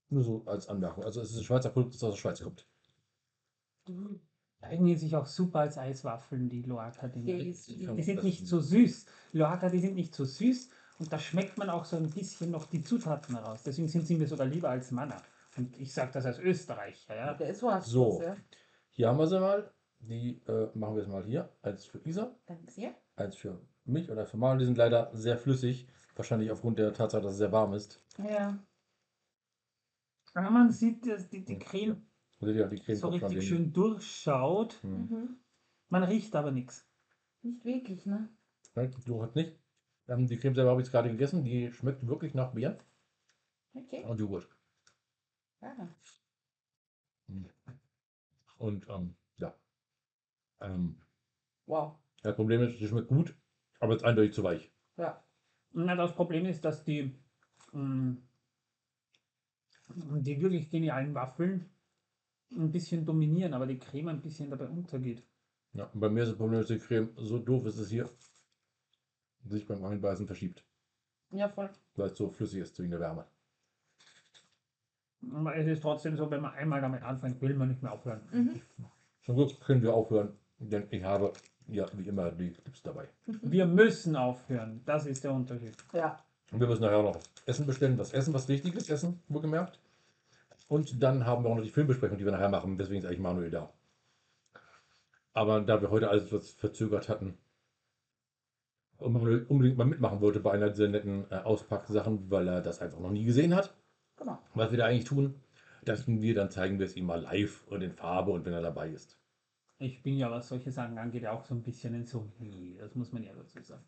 Nur 0.10 0.24
so 0.24 0.44
als 0.46 0.68
Anmerkung. 0.68 1.04
Also 1.04 1.22
es 1.22 1.32
ist 1.32 1.38
ein 1.38 1.44
Schweizer 1.44 1.70
Produkt, 1.70 1.96
das 1.96 2.04
aus 2.04 2.14
der 2.16 2.20
Schweiz 2.22 2.42
kommt. 2.44 2.68
Eignen 4.62 4.96
sich 4.98 5.16
auch 5.16 5.26
super 5.26 5.60
als 5.60 5.78
Eiswaffeln, 5.78 6.50
die 6.50 6.62
Loaca. 6.62 7.08
Die 7.10 7.24
Die, 7.24 7.54
sind 7.54 8.24
nicht 8.24 8.48
so 8.48 8.60
süß. 8.60 9.06
Loaca, 9.34 9.70
die 9.70 9.80
sind 9.80 9.96
nicht 9.96 10.16
so 10.16 10.24
süß. 10.24 10.70
Und 11.00 11.12
da 11.12 11.20
schmeckt 11.20 11.58
man 11.58 11.70
auch 11.70 11.86
so 11.86 11.98
ein 11.98 12.10
bisschen 12.10 12.52
noch 12.52 12.68
die 12.68 12.84
Zutaten 12.84 13.36
heraus. 13.36 13.64
Deswegen 13.64 13.90
sind 13.90 14.08
sie 14.08 14.16
mir 14.16 14.28
sogar 14.28 14.46
lieber 14.48 14.70
als 14.70 14.92
Manna. 14.92 15.22
Und 15.58 15.78
ich 15.78 15.94
sage 15.94 16.12
das 16.14 16.26
als 16.26 16.40
Österreicher. 16.40 17.16
Ja? 17.16 17.34
Der 17.34 17.50
ist 17.50 17.62
was. 17.64 17.88
So. 17.88 18.22
Ja. 18.22 18.38
Hier 18.92 19.10
haben 19.10 19.18
wir 19.18 19.28
sie 19.28 19.40
mal. 19.40 19.72
Die 20.00 20.42
äh, 20.48 20.70
machen 20.78 20.96
wir 20.96 21.02
jetzt 21.04 21.12
mal 21.12 21.24
hier. 21.26 21.50
Eins 21.62 21.86
für 21.86 22.00
Isa, 22.06 22.36
Danke 22.46 22.72
sehr. 22.72 22.94
eins 23.16 23.36
für 23.36 23.60
mich 23.86 24.10
oder 24.12 24.26
für 24.26 24.38
Manuel. 24.38 24.60
Die 24.60 24.66
sind 24.66 24.78
leider 24.78 25.10
sehr 25.14 25.38
flüssig. 25.38 25.88
Wahrscheinlich 26.16 26.52
aufgrund 26.52 26.78
der 26.80 26.94
Tatsache, 26.94 27.22
dass 27.22 27.34
es 27.34 27.38
sehr 27.40 27.52
warm 27.52 27.74
ist. 27.74 28.02
Ja. 28.18 28.58
Aber 30.34 30.50
man 30.50 30.72
sieht, 30.72 31.06
dass 31.08 31.30
die, 31.30 31.44
die 31.46 31.60
Creme 31.60 32.06
Ihr, 32.42 32.68
die 32.68 32.80
Creme 32.80 32.96
so 32.98 33.08
richtig 33.10 33.48
schön 33.48 33.72
durchschaut. 33.72 34.82
Hm. 34.84 34.92
Mhm. 35.10 35.38
Man 35.90 36.04
riecht 36.04 36.36
aber 36.36 36.52
nichts. 36.52 36.90
Nicht 37.42 37.64
wirklich, 37.64 38.06
ne? 38.06 38.30
Nein, 38.76 38.94
du 39.06 39.22
hast 39.22 39.36
nicht. 39.36 39.58
Ähm, 40.08 40.28
die 40.28 40.38
Creme 40.38 40.56
selber 40.56 40.72
habe 40.72 40.82
ich 40.82 40.88
jetzt 40.88 40.92
gerade 40.92 41.10
gegessen. 41.10 41.44
Die 41.44 41.72
schmeckt 41.72 42.06
wirklich 42.08 42.34
nach 42.34 42.52
Beeren 42.54 42.78
Okay. 43.74 44.04
und 44.04 44.20
Joghurt. 44.20 44.48
Ja. 45.62 45.90
Und 48.58 48.88
ähm, 48.90 49.16
ja. 49.38 49.56
Ähm, 50.62 51.02
Wow. 51.66 51.98
das 52.22 52.36
Problem 52.36 52.62
ist, 52.64 52.80
die 52.80 52.88
schmeckt 52.88 53.08
gut, 53.08 53.36
aber 53.80 53.96
ist 53.96 54.04
eindeutig 54.04 54.34
zu 54.34 54.44
weich. 54.44 54.72
Ja. 54.98 55.24
Na, 55.72 55.96
das 55.96 56.14
Problem 56.14 56.46
ist, 56.46 56.64
dass 56.66 56.84
die, 56.84 57.16
mh, 57.72 58.18
die 59.96 60.42
wirklich 60.42 60.70
genialen 60.70 61.14
Waffeln 61.14 61.70
ein 62.56 62.72
bisschen 62.72 63.06
dominieren, 63.06 63.54
aber 63.54 63.66
die 63.66 63.80
Creme 63.80 64.10
ein 64.10 64.22
bisschen 64.22 64.50
dabei 64.50 64.68
untergeht. 64.68 65.24
Ja, 65.74 65.86
und 65.94 66.00
bei 66.00 66.10
mir 66.10 66.24
ist 66.24 66.30
das 66.30 66.38
Problem, 66.38 66.60
dass 66.60 66.68
die 66.68 66.80
Creme 66.80 67.10
so 67.18 67.40
doof 67.40 67.66
ist, 67.66 67.78
es 67.78 67.90
hier 67.90 68.10
sich 69.46 69.66
beim 69.66 69.84
Einbeißen 69.84 70.28
verschiebt. 70.28 70.64
Ja, 71.32 71.50
voll. 71.50 71.70
Weil 71.96 72.10
es 72.10 72.18
so 72.18 72.30
flüssig 72.30 72.62
ist 72.62 72.80
wegen 72.80 72.92
der 72.92 73.00
Wärme. 73.00 73.26
Aber 75.32 75.56
es 75.56 75.68
ist 75.68 75.82
trotzdem 75.82 76.16
so, 76.16 76.30
wenn 76.30 76.42
man 76.42 76.54
einmal 76.54 76.82
damit 76.82 77.02
anfängt, 77.02 77.42
will 77.42 77.56
man 77.56 77.70
nicht 77.70 77.82
mehr 77.82 77.92
aufhören. 77.92 78.22
Mhm. 78.32 78.62
Zum 79.24 79.36
Glück 79.36 79.60
können 79.62 79.82
wir 79.82 79.94
aufhören, 79.94 80.38
denn 80.60 80.88
ich 80.92 81.04
habe 81.04 81.34
ja 81.68 81.88
wie 81.94 82.08
immer 82.08 82.32
die 82.32 82.52
Tipps 82.52 82.84
dabei. 82.84 83.08
Wir 83.26 83.66
müssen 83.66 84.16
aufhören. 84.16 84.82
Das 84.86 85.06
ist 85.06 85.24
der 85.24 85.34
Unterschied. 85.34 85.76
Ja. 85.94 86.24
Und 86.52 86.60
wir 86.60 86.68
müssen 86.68 86.82
nachher 86.82 87.02
noch 87.02 87.20
Essen 87.46 87.66
bestellen, 87.66 87.98
was 87.98 88.14
Essen, 88.14 88.34
was 88.34 88.48
wichtig 88.48 88.76
ist, 88.76 88.90
Essen, 88.90 89.22
wohlgemerkt. 89.30 89.80
Und 90.74 91.04
dann 91.04 91.28
haben 91.28 91.44
wir 91.44 91.52
auch 91.52 91.56
noch 91.58 91.64
die 91.64 91.70
Filmbesprechung, 91.70 92.18
die 92.18 92.26
wir 92.26 92.32
nachher 92.32 92.50
machen. 92.50 92.80
Deswegen 92.80 92.98
ist 93.00 93.06
eigentlich 93.06 93.20
Manuel 93.20 93.52
da. 93.52 93.72
Aber 95.34 95.62
da 95.62 95.80
wir 95.80 95.92
heute 95.92 96.10
alles 96.10 96.32
was 96.32 96.50
verzögert 96.50 97.10
hatten 97.10 97.38
und 98.98 99.14
Manuel 99.14 99.46
unbedingt 99.50 99.78
mal 99.78 99.86
mitmachen 99.86 100.20
wollte 100.20 100.40
bei 100.40 100.52
einer 100.52 100.72
dieser 100.72 100.88
netten 100.88 101.30
äh, 101.30 101.36
Auspacksachen, 101.36 102.32
weil 102.32 102.48
er 102.48 102.62
das 102.62 102.82
einfach 102.82 103.00
noch 103.00 103.12
nie 103.12 103.24
gesehen 103.24 103.54
hat, 103.54 103.76
Genau. 104.18 104.40
was 104.56 104.72
wir 104.72 104.80
da 104.80 104.86
eigentlich 104.86 105.04
tun, 105.06 105.36
dachten 105.86 106.24
wir, 106.24 106.34
dann 106.34 106.50
zeigen 106.50 106.80
wir 106.80 106.88
es 106.88 106.96
ihm 106.96 107.06
mal 107.06 107.22
live 107.22 107.68
und 107.68 107.84
in 107.84 107.92
Farbe 107.92 108.32
und 108.32 108.44
wenn 108.44 108.54
er 108.54 108.62
dabei 108.62 108.90
ist. 108.90 109.20
Ich 109.78 110.02
bin 110.02 110.18
ja, 110.18 110.32
was 110.32 110.50
solche 110.50 110.72
Sachen 110.72 110.98
angeht, 110.98 111.28
auch 111.28 111.46
so 111.46 111.54
ein 111.54 111.62
bisschen 111.62 111.94
ein 111.94 112.06
Sommelier. 112.08 112.82
Das 112.82 112.96
muss 112.96 113.12
man 113.12 113.22
ja 113.22 113.34
dazu 113.34 113.62
sagen. 113.62 113.84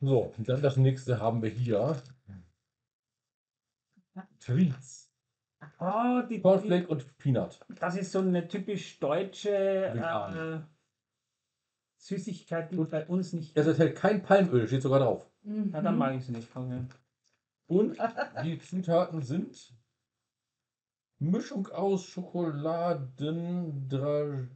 So, 0.00 0.32
dann 0.38 0.60
das 0.60 0.76
nächste 0.76 1.20
haben 1.20 1.40
wir 1.40 1.50
hier. 1.50 2.02
Treats. 4.40 5.05
Oh, 5.78 6.22
die, 6.28 6.36
die, 6.36 6.42
Cornflake 6.42 6.86
und 6.88 7.18
Peanut. 7.18 7.60
das 7.80 7.96
ist 7.96 8.12
so 8.12 8.20
eine 8.20 8.46
typisch 8.46 8.98
deutsche 8.98 9.50
äh. 9.50 10.60
Süßigkeit, 11.98 12.70
die 12.70 12.76
bei 12.76 13.06
uns 13.06 13.32
nicht. 13.32 13.56
Es 13.56 13.66
enthält 13.66 13.96
kein 13.96 14.22
Palmöl, 14.22 14.66
steht 14.68 14.82
sogar 14.82 15.00
drauf. 15.00 15.28
Mhm. 15.42 15.70
Ja, 15.72 15.80
dann 15.80 15.98
mag 15.98 16.14
ich 16.14 16.22
es 16.22 16.28
nicht. 16.28 16.54
Okay. 16.54 16.84
Und 17.66 17.96
die 18.44 18.58
Zutaten 18.58 19.22
sind 19.22 19.74
Mischung 21.18 21.66
aus 21.68 22.04
Schokoladen, 22.04 23.88
dra- 23.88 24.46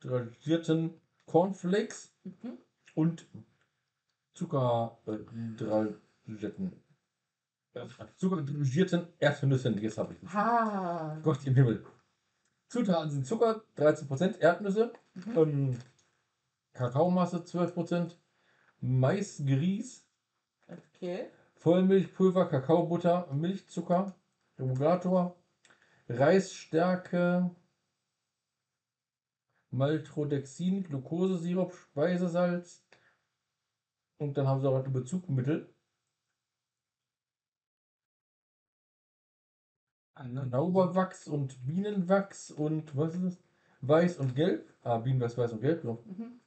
dragierten 0.00 1.00
Cornflakes 1.26 2.14
Mhm. 2.24 2.58
und 2.94 3.28
Zucker 4.34 4.98
äh, 5.06 5.18
dragierten 7.76 8.16
Zucker 8.16 8.42
dragierten 8.42 9.06
Erdnüssen. 9.18 9.78
Jetzt 9.78 9.98
habe 9.98 10.14
ich 10.14 10.22
es. 10.22 10.32
Ha. 10.32 11.18
Gott 11.22 11.46
im 11.46 11.54
Himmel. 11.54 11.84
Zutaten 12.68 13.10
sind 13.10 13.26
Zucker 13.26 13.62
13%, 13.76 14.38
Erdnüsse, 14.40 14.92
Mhm. 15.14 15.38
ähm, 15.38 15.78
Kakaomasse 16.72 17.44
12%, 17.44 18.18
Maisgrieß, 18.80 20.04
Okay. 20.68 21.30
Vollmilchpulver, 21.54 22.46
Kakaobutter, 22.48 23.32
Milchzucker, 23.32 24.14
Emulgator, 24.56 25.36
Reisstärke, 26.08 27.50
Maltodexin, 29.70 30.82
Glukosesirup, 30.82 31.72
Speisesalz 31.74 32.84
und 34.18 34.36
dann 34.36 34.46
haben 34.48 34.60
sie 34.60 34.68
auch 34.68 34.84
ein 34.84 34.92
Bezugmittel. 34.92 35.72
Nauberwachs 40.24 41.28
und 41.28 41.66
Bienenwachs 41.66 42.50
und 42.50 42.96
was 42.96 43.14
ist 43.14 43.24
das? 43.24 43.38
Weiß 43.82 44.18
und 44.18 44.34
Gelb. 44.34 44.72
Ah, 44.82 44.98
Bienenwachs, 44.98 45.36
Weiß 45.36 45.52
und 45.52 45.60
Gelb. 45.60 45.82
So. 45.82 46.02
Mhm. 46.06 46.40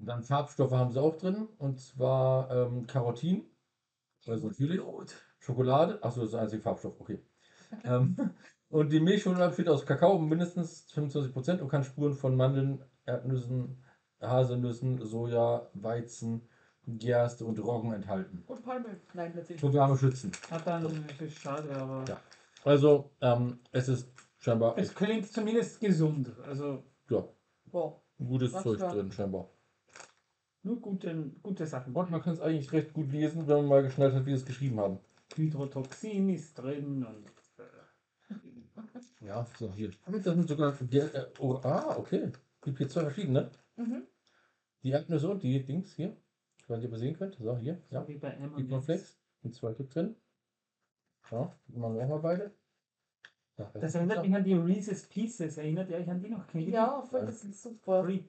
Dann 0.00 0.22
Farbstoffe 0.22 0.72
haben 0.72 0.90
sie 0.90 1.00
auch 1.00 1.16
drin 1.16 1.48
und 1.58 1.80
zwar 1.80 2.50
ähm, 2.50 2.86
Carotin, 2.86 3.44
also 4.26 4.48
natürlich 4.48 4.80
Schokolade. 5.38 6.02
Achso, 6.02 6.20
das 6.20 6.28
ist 6.28 6.32
der 6.32 6.40
einzige 6.40 6.62
Farbstoff, 6.62 7.00
okay. 7.00 7.22
ähm, 7.84 8.16
und 8.68 8.90
die 8.90 9.00
Milchschokolade 9.00 9.48
besteht 9.48 9.68
aus 9.68 9.86
Kakao 9.86 10.18
mindestens 10.18 10.88
25% 10.88 11.60
und 11.60 11.68
kann 11.68 11.84
Spuren 11.84 12.14
von 12.14 12.36
Mandeln, 12.36 12.84
Erdnüssen, 13.04 13.84
Haselnüssen, 14.20 15.04
Soja, 15.04 15.70
Weizen, 15.74 16.48
Gerste 16.86 17.44
und 17.44 17.58
Roggen 17.60 17.92
enthalten. 17.92 18.42
Und 18.46 18.62
Palmöl. 18.64 19.00
Nein, 19.14 19.32
letztlich. 19.34 19.60
Für 19.60 19.72
Wärme 19.72 19.96
schützen. 19.96 20.32
Ja, 20.50 20.58
dann 20.58 21.04
ist 21.20 21.38
schade, 21.38 21.70
aber 21.76 22.04
Ja. 22.08 22.20
Also, 22.64 23.10
ähm, 23.20 23.58
es 23.72 23.88
ist 23.88 24.08
scheinbar 24.38 24.76
es 24.78 24.94
klingt 24.94 25.26
zumindest 25.32 25.80
gesund. 25.80 26.32
Also 26.46 26.84
ja, 27.10 27.24
Wow. 27.66 28.00
gutes 28.18 28.52
Zeug 28.52 28.78
für- 28.80 28.88
drin, 28.88 29.10
scheinbar. 29.12 29.48
nur 30.64 30.80
gute, 30.80 31.30
gute 31.42 31.66
Sachen. 31.66 31.92
Und 31.94 32.10
man 32.10 32.22
kann 32.22 32.34
es 32.34 32.40
eigentlich 32.40 32.72
recht 32.72 32.92
gut 32.92 33.10
lesen, 33.10 33.46
wenn 33.48 33.56
man 33.58 33.66
mal 33.68 33.82
geschnallt 33.82 34.14
hat, 34.14 34.26
wie 34.26 34.30
sie 34.30 34.36
es 34.36 34.44
geschrieben 34.46 34.78
haben. 34.80 34.98
Hydrotoxin 35.34 36.28
ist 36.28 36.54
drin 36.54 37.04
und 37.04 37.26
äh, 37.58 39.26
Ja, 39.26 39.46
so 39.58 39.72
hier. 39.72 39.90
Das 40.06 40.24
sind 40.24 40.48
sogar. 40.48 40.72
Der, 40.80 41.14
äh, 41.14 41.26
oh, 41.38 41.54
ah, 41.62 41.96
okay. 41.96 42.30
Gibt 42.60 42.78
hier 42.78 42.88
zwei 42.88 43.02
verschiedene. 43.02 43.50
Mhm. 43.76 44.02
Die 44.82 44.90
Erdnüsse 44.90 45.28
und 45.30 45.42
die 45.42 45.64
Dings 45.64 45.92
hier. 45.94 46.16
Ob 46.72 46.82
ihr 46.92 46.98
sehen 46.98 47.16
könnt. 47.16 47.36
So, 47.36 47.56
hier. 47.58 47.80
Ja. 47.90 48.02
so 48.02 48.08
wie 48.08 48.16
bei. 48.18 48.36
Cornflakes. 48.68 49.18
Mit 49.42 49.54
zwei 49.54 49.72
Stück 49.74 49.90
drin. 49.90 50.16
Ja, 51.30 51.52
machen 51.68 51.94
wir 51.96 52.04
auch 52.04 52.08
mal 52.08 52.18
beide. 52.18 52.52
Ja, 53.58 53.70
Das 53.74 53.94
erinnert 53.94 54.24
mich 54.24 54.34
an 54.34 54.44
die 54.44 54.54
Reese's 54.54 55.06
Pieces. 55.06 55.58
Erinnert 55.58 55.90
ihr 55.90 55.96
euch 55.98 56.08
an 56.08 56.20
die 56.20 56.28
noch? 56.30 56.46
Kennt? 56.46 56.68
Ja, 56.68 57.02
voll, 57.02 57.26
das 57.26 57.44
ist 57.44 57.62
super. 57.62 58.04
Free. 58.04 58.20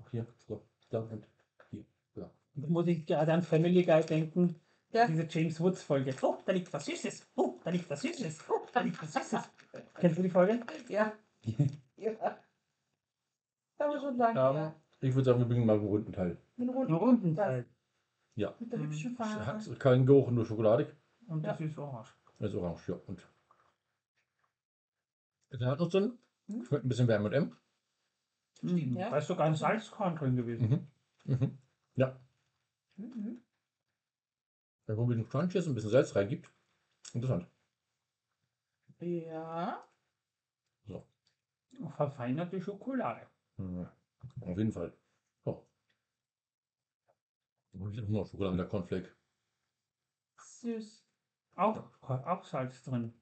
Auch 0.00 0.10
hier. 0.10 0.26
So. 0.46 0.62
Da 0.90 1.00
und 1.00 1.24
hier. 1.70 1.84
Ja. 2.16 2.30
Da 2.54 2.68
muss 2.68 2.86
ich 2.86 3.06
gerade 3.06 3.32
an 3.32 3.42
Family 3.42 3.82
Guy 3.84 4.02
denken. 4.02 4.56
Ja. 4.92 5.06
Diese 5.06 5.26
James 5.28 5.58
Woods 5.60 5.82
Folge. 5.82 6.14
Oh, 6.20 6.36
da 6.44 6.52
liegt 6.52 6.72
was 6.72 6.84
Süßes. 6.84 7.26
Oh, 7.36 7.58
da 7.64 7.70
liegt 7.70 7.88
was 7.88 8.02
Süßes. 8.02 8.44
Oh, 8.50 8.66
da 8.72 8.80
liegt 8.80 9.00
was 9.02 9.12
Süßes. 9.12 9.40
Kennst 9.94 10.18
du 10.18 10.22
die 10.22 10.28
Folge? 10.28 10.60
Ja. 10.88 11.12
ja. 11.96 12.38
Aber 13.78 13.98
schon 14.00 14.16
lange. 14.18 14.38
Ähm, 14.38 14.56
ja. 14.56 14.74
ich 15.00 15.14
würde 15.14 15.24
sagen, 15.24 15.38
wir 15.38 15.46
bringen 15.46 15.64
mal 15.66 15.78
einen 15.78 15.86
runden 15.86 16.12
Teil. 16.12 16.36
Mit 16.56 16.68
Einen 16.68 16.76
runden. 16.76 16.94
runden 16.94 17.34
Teil. 17.34 17.64
Ja. 18.34 18.54
Mit 18.58 18.72
der 18.72 18.78
hübschen 18.78 19.14
Farbe. 19.14 19.46
Hat 19.46 19.80
keinen 19.80 20.06
Geruch, 20.06 20.30
nur 20.30 20.46
schokoladig. 20.46 20.88
Und 21.26 21.44
Ja. 21.44 21.52
das 21.52 21.60
ist 21.60 21.78
orange. 21.78 22.14
Das 22.38 22.50
ist 22.50 22.56
orange, 22.56 22.88
ja. 22.88 22.94
Und. 23.06 23.26
Da 25.50 25.66
hat 25.66 25.80
uns 25.80 25.92
drin. 25.92 26.18
Mhm. 26.46 26.64
Schmeckt 26.64 26.84
ein 26.84 26.88
bisschen 26.88 27.08
wie 27.08 27.12
M&M. 27.12 27.56
Mhm. 28.62 28.96
Ja. 28.96 29.10
Da 29.10 29.18
ist 29.18 29.26
sogar 29.26 29.46
ein 29.46 29.54
Salzkorn 29.54 30.16
drin 30.16 30.36
gewesen. 30.36 30.88
Mhm. 31.24 31.34
Mhm. 31.34 31.58
Ja. 31.96 32.18
Mhm. 32.96 33.42
Wenn 34.86 34.96
man 34.96 35.04
ein 35.04 35.08
bisschen 35.08 35.28
Crunch 35.28 35.54
ist 35.54 35.66
und 35.66 35.72
ein 35.72 35.74
bisschen 35.74 35.90
Salz 35.90 36.14
reingibt. 36.16 36.50
Interessant. 37.12 37.46
Ja. 39.00 39.84
Verfeinerte 41.96 42.60
Schokolade. 42.60 43.26
Mhm. 43.56 43.88
Auf 44.40 44.58
jeden 44.58 44.72
Fall. 44.72 44.92
Und 47.72 47.98
ich 47.98 48.08
noch 48.08 48.26
Schokolade 48.26 48.56
mit 48.56 48.60
der 48.60 48.68
Cornflake. 48.68 49.10
Süß. 50.38 51.04
Auch, 51.56 51.82
auch 52.02 52.44
Salz 52.44 52.82
drin. 52.82 53.12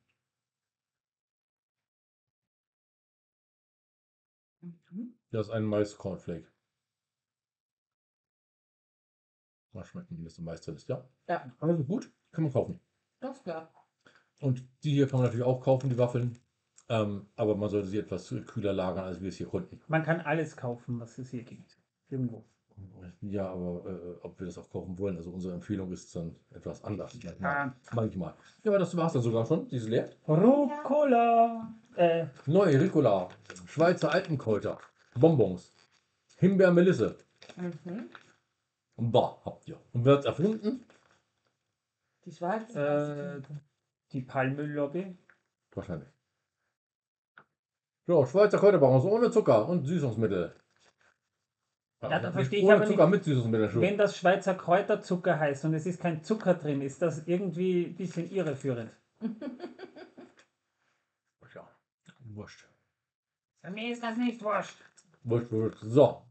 Mhm. 4.61 5.15
Das 5.31 5.47
ist 5.47 5.53
ein 5.53 5.65
Mais-Cornflake. 5.65 6.51
Mal 9.73 9.85
schmecken, 9.85 10.19
wie 10.19 10.25
das 10.25 10.35
so 10.35 10.43
Mais 10.43 10.61
drin 10.61 10.75
ist, 10.75 10.89
ja. 10.89 11.09
Ja. 11.29 11.51
Also 11.61 11.85
gut, 11.85 12.13
kann 12.33 12.45
man 12.45 12.53
kaufen. 12.53 12.81
Ganz 13.21 13.43
klar. 13.43 13.73
Und 14.41 14.67
die 14.83 14.93
hier 14.93 15.07
kann 15.07 15.21
man 15.21 15.27
natürlich 15.27 15.47
auch 15.47 15.61
kaufen, 15.61 15.91
die 15.91 15.99
Waffeln. 15.99 16.39
Ähm, 16.89 17.29
aber 17.37 17.57
man 17.57 17.69
sollte 17.69 17.87
sie 17.87 17.99
etwas 17.99 18.35
kühler 18.47 18.73
lagern, 18.73 19.05
als 19.05 19.21
wir 19.21 19.29
es 19.29 19.37
hier 19.37 19.47
konnten. 19.47 19.81
Man 19.87 20.03
kann 20.03 20.21
alles 20.21 20.57
kaufen, 20.57 20.99
was 20.99 21.19
es 21.19 21.31
hier 21.31 21.45
gibt. 21.45 21.79
Irgendwo. 22.09 22.45
Ja, 23.23 23.51
aber 23.51 23.85
äh, 23.87 24.17
ob 24.23 24.39
wir 24.41 24.47
das 24.47 24.57
auch 24.59 24.71
kaufen 24.71 24.99
wollen, 24.99 25.17
also 25.17 25.31
unsere 25.31 25.53
Empfehlung 25.55 25.93
ist 25.93 26.15
dann 26.17 26.35
etwas 26.55 26.83
anders. 26.85 27.19
Ah, 27.43 27.71
Manchmal. 27.93 28.35
Ja, 28.65 28.71
aber 28.71 28.79
das 28.79 28.97
war 28.97 29.07
es 29.09 29.13
dann 29.13 29.23
sogar 29.23 29.45
schon, 29.45 29.69
diese 29.69 29.89
leer. 29.91 30.09
Rucola. 30.27 31.75
Äh, 31.97 32.27
Neue 32.47 32.81
Ricola, 32.81 33.29
Schweizer 33.67 34.11
Alpenkräuter, 34.13 34.79
Bonbons, 35.19 35.73
Himbeer, 36.37 36.71
Melisse. 36.73 37.17
Mhm. 37.57 38.09
Bah, 38.97 39.39
habt 39.45 39.69
ihr. 39.69 39.79
Und 39.93 40.05
wer 40.05 40.13
hat 40.15 40.21
es 40.21 40.27
erfunden? 40.27 40.85
Die 42.25 42.33
Schweiz. 42.33 42.75
äh, 42.75 43.41
die 44.13 44.23
Palmöl-Lobby. 44.23 45.17
Wahrscheinlich. 45.75 46.09
So, 48.07 48.25
Schweizer 48.25 48.59
Kräuterbonbons 48.59 49.05
ohne 49.05 49.31
Zucker 49.31 49.69
und 49.69 49.85
Süßungsmittel. 49.85 50.55
Ja, 52.03 52.09
da 52.09 52.21
nicht 52.21 52.33
verstehe 52.33 52.63
ich 52.63 52.71
aber 52.73 52.87
Zucker 52.87 53.05
nicht. 53.07 53.11
mit 53.17 53.25
Süßungsmittel. 53.25 53.71
schon. 53.71 53.83
Wenn 53.83 53.99
das 53.99 54.17
Schweizer 54.17 54.55
Kräuterzucker 54.55 55.39
heißt 55.39 55.65
und 55.67 55.75
es 55.75 55.85
ist 55.87 56.01
kein 56.01 56.23
Zucker 56.25 56.55
drin, 56.55 56.81
ist 56.81 57.03
das 57.03 57.27
irgendwie 57.27 57.87
ein 57.87 57.95
bisschen 57.97 58.31
irreführend. 58.31 58.91
Ja. 61.55 61.69
Wurscht. 62.35 62.67
Mir 63.71 63.93
ist 63.93 64.03
das 64.03 64.17
nicht 64.17 64.43
wurscht. 64.43 64.77
Wurscht, 65.25 65.51
wurscht. 65.53 65.79
So. 65.83 66.23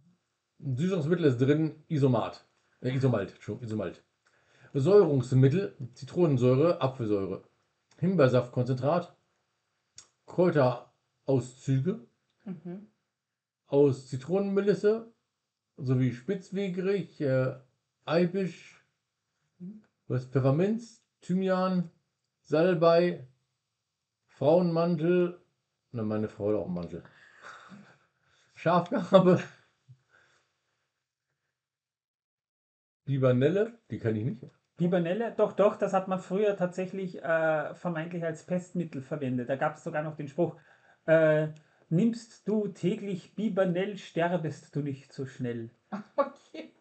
Süßungsmittel 0.59 1.25
ist 1.25 1.37
drin, 1.39 1.83
Isomat. 1.87 2.45
Äh, 2.81 2.93
Isomalt, 2.95 3.33
Entschuldigung, 3.33 3.65
Isomalt. 3.67 4.03
Säurungsmittel, 4.73 5.77
Zitronensäure, 5.93 6.81
Apfelsäure. 6.81 7.43
Himbeersaftkonzentrat, 7.97 9.15
Kräuterauszüge 10.25 12.07
Mhm. 12.45 12.87
aus 13.67 14.07
Zitronenmelisse 14.07 15.11
sowie 15.81 16.13
Spitzwegerich, 16.13 17.21
äh, 17.21 17.55
Eibisch, 18.05 18.83
was 20.07 20.25
Pfefferminz, 20.25 21.03
Thymian, 21.21 21.91
Salbei, 22.41 23.27
Frauenmantel, 24.27 25.39
na 25.91 26.03
meine 26.03 26.29
Frau 26.29 26.49
hat 26.49 26.55
auch 26.55 26.65
einen 26.65 26.73
Mantel. 26.73 27.03
Schafgarbe, 28.55 29.41
Libanelle, 33.05 33.73
die 33.89 33.99
kann 33.99 34.15
ich 34.15 34.23
nicht. 34.23 34.45
Bibernelle, 34.77 35.33
doch, 35.35 35.53
doch, 35.53 35.75
das 35.75 35.91
hat 35.91 36.07
man 36.07 36.19
früher 36.19 36.55
tatsächlich 36.55 37.21
äh, 37.21 37.73
vermeintlich 37.73 38.23
als 38.23 38.45
Pestmittel 38.45 39.01
verwendet. 39.01 39.49
Da 39.49 39.57
gab 39.57 39.75
es 39.75 39.83
sogar 39.83 40.03
noch 40.03 40.15
den 40.15 40.29
Spruch, 40.29 40.55
äh, 41.05 41.49
nimmst 41.89 42.47
du 42.47 42.67
täglich 42.69 43.35
Bibernell, 43.35 43.97
sterbest 43.97 44.75
du 44.75 44.81
nicht 44.81 45.13
so 45.13 45.25
schnell. 45.25 45.69
Okay. 46.15 46.71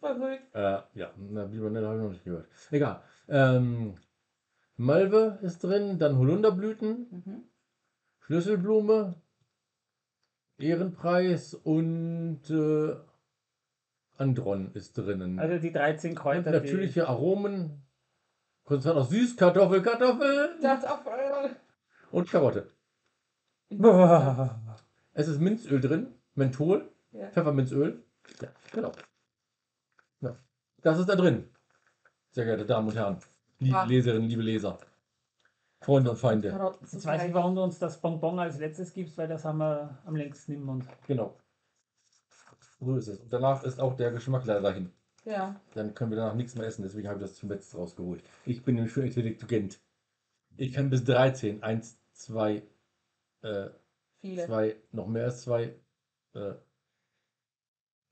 Verrückt. 0.00 0.54
Äh, 0.54 0.80
ja, 0.94 1.12
na, 1.16 1.44
Libanelle 1.44 1.86
habe 1.86 1.96
ich 1.98 2.02
noch 2.02 2.10
nicht 2.10 2.24
gehört. 2.24 2.48
Egal. 2.70 3.02
Ähm, 3.28 3.94
Malve 4.76 5.38
ist 5.42 5.62
drin, 5.62 5.98
dann 5.98 6.18
Holunderblüten, 6.18 7.06
Mhm. 7.24 7.44
Schlüsselblume, 8.20 9.14
Ehrenpreis 10.58 11.54
und 11.54 12.40
äh, 12.50 12.96
Andron 14.16 14.72
ist 14.74 14.96
drinnen. 14.98 15.38
Also 15.38 15.58
die 15.58 15.72
13 15.72 16.10
und 16.12 16.16
Kräuter. 16.18 16.50
natürliche 16.50 17.08
Aromen, 17.08 17.82
Konzentrat 18.64 19.02
aus 19.02 19.10
Süßkartoffel, 19.10 19.82
Kartoffel 19.82 20.58
äh, 20.62 21.48
und 22.10 22.30
Karotte. 22.30 22.70
Boah. 23.78 24.58
Es 25.14 25.28
ist 25.28 25.40
Minzöl 25.40 25.78
drin, 25.78 26.14
Menthol, 26.34 26.90
ja. 27.10 27.28
Pfefferminzöl. 27.32 28.02
Ja, 28.40 28.48
genau. 28.72 28.92
Ja. 30.22 30.34
Das 30.80 30.98
ist 30.98 31.06
da 31.10 31.16
drin. 31.16 31.50
Sehr 32.30 32.46
geehrte 32.46 32.64
Damen 32.64 32.88
und 32.88 32.96
Herren, 32.96 33.18
liebe 33.58 33.76
Ah. 33.76 33.84
Leserinnen, 33.84 34.26
liebe 34.30 34.40
Leser, 34.40 34.78
Freunde 35.82 36.12
und 36.12 36.16
Feinde. 36.16 36.48
Jetzt 36.80 37.04
weiß 37.04 37.24
ich, 37.24 37.34
warum 37.34 37.54
du 37.54 37.62
uns 37.62 37.78
das 37.78 38.00
Bonbon 38.00 38.38
als 38.38 38.58
letztes 38.58 38.94
gibst, 38.94 39.18
weil 39.18 39.28
das 39.28 39.44
haben 39.44 39.58
wir 39.58 39.98
am 40.06 40.16
längsten 40.16 40.52
im 40.52 40.64
Mund. 40.64 40.86
Genau. 41.06 41.36
So 42.80 42.96
ist 42.96 43.08
es. 43.08 43.20
Und 43.20 43.30
danach 43.30 43.64
ist 43.64 43.80
auch 43.80 43.94
der 43.96 44.12
Geschmack 44.12 44.46
leider 44.46 44.62
dahin. 44.62 44.90
Ja. 45.26 45.60
Dann 45.74 45.92
können 45.94 46.10
wir 46.10 46.16
danach 46.16 46.34
nichts 46.34 46.54
mehr 46.54 46.66
essen, 46.66 46.84
deswegen 46.84 47.06
habe 47.06 47.18
ich 47.18 47.26
das 47.26 47.34
zum 47.36 47.50
Letzten 47.50 47.76
rausgeholt. 47.76 48.24
Ich 48.46 48.64
bin 48.64 48.76
nämlich 48.76 48.94
schon 48.94 49.04
intelligent. 49.04 49.78
Ich 50.56 50.72
kann 50.72 50.88
bis 50.88 51.04
13. 51.04 51.62
Eins, 51.62 51.98
zwei, 52.12 52.62
äh, 53.42 53.70
Viele. 54.20 54.46
zwei, 54.46 54.76
noch 54.92 55.06
mehr 55.06 55.24
als 55.24 55.42
zwei. 55.42 55.74
Äh, 56.34 56.54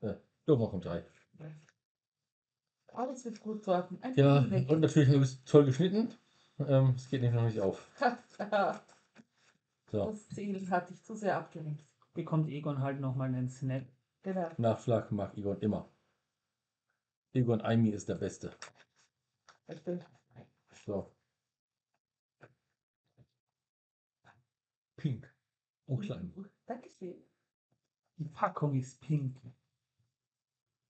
äh, 0.00 0.14
doch, 0.46 0.58
noch 0.58 0.70
kommt 0.70 0.84
drei. 0.84 1.04
Alles 2.92 3.24
wird 3.24 3.40
gut 3.40 3.64
sorgen. 3.64 3.98
Ein 4.02 4.14
Ja, 4.16 4.50
Weg. 4.50 4.68
und 4.68 4.80
natürlich 4.80 5.08
habe 5.10 5.18
ich 5.18 5.30
es 5.30 5.44
toll 5.44 5.64
geschnitten. 5.66 6.12
Ähm, 6.58 6.94
es 6.96 7.08
geht 7.08 7.22
nicht 7.22 7.32
noch 7.32 7.44
nicht 7.44 7.60
auf. 7.60 7.86
So, 9.92 10.06
Das 10.06 10.28
Ziel 10.28 10.70
hatte 10.70 10.94
ich 10.94 11.02
zu 11.02 11.16
sehr 11.16 11.36
abgelenkt. 11.36 11.84
Bekommt 12.14 12.48
Egon 12.48 12.78
halt 12.80 13.00
nochmal 13.00 13.26
einen 13.26 13.48
Snack. 13.50 13.86
Genau. 14.22 14.48
Nachschlag 14.56 15.10
mag 15.10 15.36
Egon 15.36 15.58
immer. 15.60 15.88
Egon 17.32 17.60
Aimi 17.60 17.88
ist 17.90 18.08
der 18.08 18.14
Beste. 18.14 18.52
So. 20.86 21.10
Pink. 25.00 25.26
Und 25.86 26.02
klein. 26.02 26.32
Dankeschön. 26.66 27.16
Die 28.18 28.28
Packung 28.28 28.74
ist 28.74 29.00
pink. 29.00 29.36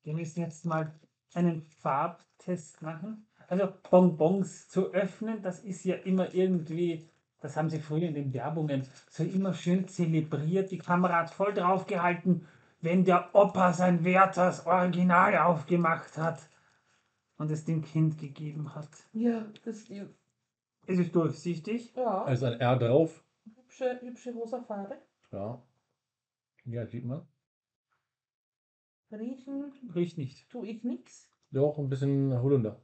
Wir 0.02 0.14
müssen 0.14 0.40
jetzt 0.40 0.66
mal 0.66 0.92
einen 1.32 1.62
Farbtest 1.62 2.82
machen. 2.82 3.26
Also 3.46 3.72
Bonbons 3.88 4.68
zu 4.68 4.92
öffnen, 4.92 5.42
das 5.42 5.60
ist 5.60 5.84
ja 5.84 5.94
immer 5.94 6.34
irgendwie, 6.34 7.08
das 7.40 7.56
haben 7.56 7.70
sie 7.70 7.80
früher 7.80 8.08
in 8.08 8.14
den 8.14 8.32
Werbungen 8.32 8.86
so 9.08 9.22
immer 9.22 9.54
schön 9.54 9.86
zelebriert. 9.88 10.70
Die 10.70 10.78
Kamera 10.78 11.20
hat 11.20 11.30
voll 11.30 11.54
drauf 11.54 11.86
gehalten, 11.86 12.46
wenn 12.80 13.04
der 13.04 13.34
Opa 13.34 13.72
sein 13.72 14.04
Werthers 14.04 14.66
Original 14.66 15.36
aufgemacht 15.38 16.18
hat 16.18 16.48
und 17.38 17.50
es 17.50 17.64
dem 17.64 17.82
Kind 17.82 18.18
gegeben 18.18 18.74
hat. 18.74 18.90
Ja, 19.12 19.46
das 19.64 19.82
stimmt. 19.82 20.14
Es 20.86 20.98
ist 20.98 21.14
durchsichtig. 21.14 21.94
Ja, 21.94 22.24
Also 22.24 22.46
ein 22.46 22.60
R 22.60 22.76
drauf. 22.76 23.24
Hübsche, 23.70 24.00
hübsche 24.02 24.32
rosa 24.32 24.62
Farbe. 24.62 25.00
Ja. 25.30 25.62
Ja, 26.64 26.86
sieht 26.86 27.04
man. 27.04 27.26
Riechen 29.12 29.72
Riecht 29.94 30.18
nicht. 30.18 30.48
tue 30.50 30.68
ich 30.68 30.84
nichts. 30.84 31.30
Doch, 31.50 31.78
ein 31.78 31.88
bisschen 31.88 32.32
Holunder. 32.40 32.80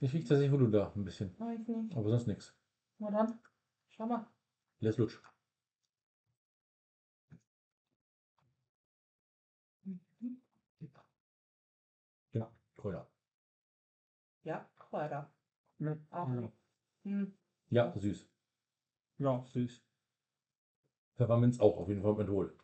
Ich 0.00 0.12
rieche 0.12 0.26
tatsächlich 0.28 0.52
Holunder 0.52 0.92
ein 0.96 1.04
bisschen. 1.04 1.34
Nein, 1.38 1.60
ich 1.62 1.68
nicht. 1.68 1.96
Aber 1.96 2.10
sonst 2.10 2.26
nichts. 2.26 2.56
Na 2.98 3.10
dann, 3.10 3.38
schau 3.90 4.06
mal. 4.06 4.26
Les 4.80 4.96
lutsch. 4.98 5.18
Mhm. 9.84 10.42
Ja, 12.32 12.50
Kräuter. 12.76 13.08
Ja, 14.42 14.68
Kräuter. 14.76 15.32
Auch. 16.10 16.28
Ja, 16.28 16.52
Hm. 17.04 17.32
Ja, 17.70 17.92
süß. 17.96 18.28
ja 19.18 19.44
süß. 19.52 19.84
Pfefferminz 21.18 21.58
auch 21.60 21.76
auf 21.78 21.88
jeden 21.88 22.00
Fall 22.00 22.12
mit 22.12 22.18
Menthol. 22.28 22.56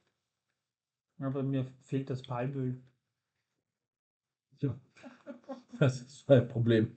Aber 1.19 1.43
mir 1.43 1.67
fehlt 1.83 2.09
das 2.09 2.23
Palmöl. 2.23 2.81
Ja. 4.61 4.79
Das 5.81 6.01
ist 6.01 6.31
ein 6.31 6.47
Problem. 6.47 6.97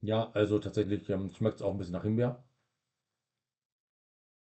Ja, 0.00 0.30
also 0.32 0.58
tatsächlich 0.58 1.08
ähm, 1.10 1.28
schmeckt 1.30 1.56
es 1.56 1.62
auch 1.62 1.72
ein 1.72 1.78
bisschen 1.78 1.92
nach 1.92 2.02
Himbeer. 2.02 2.42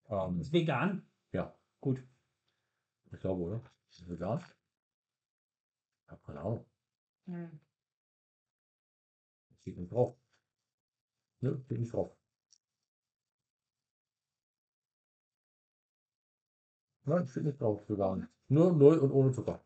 Ähm, 0.09 0.39
Ist 0.39 0.53
vegan? 0.53 1.05
ja, 1.33 1.53
Gut. 1.81 2.01
ich 3.11 3.19
glaube, 3.19 3.41
oder? 3.43 3.61
Ist 3.89 4.07
vegan? 4.09 4.39
Ich 6.05 6.11
habe 6.11 6.21
keine 6.25 6.39
Ahnung. 6.39 6.65
Hm. 7.27 7.59
Steht 9.61 9.77
nicht 9.77 9.91
drauf. 9.91 10.15
Ne, 11.41 11.59
steht 11.65 11.79
nicht 11.79 11.93
drauf. 11.93 12.20
Nein, 17.05 17.27
steht 17.27 17.43
nicht 17.43 17.59
drauf, 17.61 17.87
vegan. 17.89 18.27
Nur 18.47 18.73
neu 18.73 18.99
und 18.99 19.11
ohne 19.11 19.31
Zucker. 19.31 19.59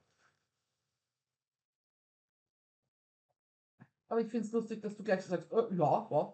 Aber 4.07 4.21
ich 4.21 4.27
finde 4.27 4.45
es 4.45 4.51
lustig, 4.51 4.81
dass 4.81 4.95
du 4.95 5.03
gleich 5.03 5.21
so 5.23 5.29
sagst, 5.29 5.51
äh, 5.51 5.75
ja, 5.75 6.07
ja. 6.11 6.33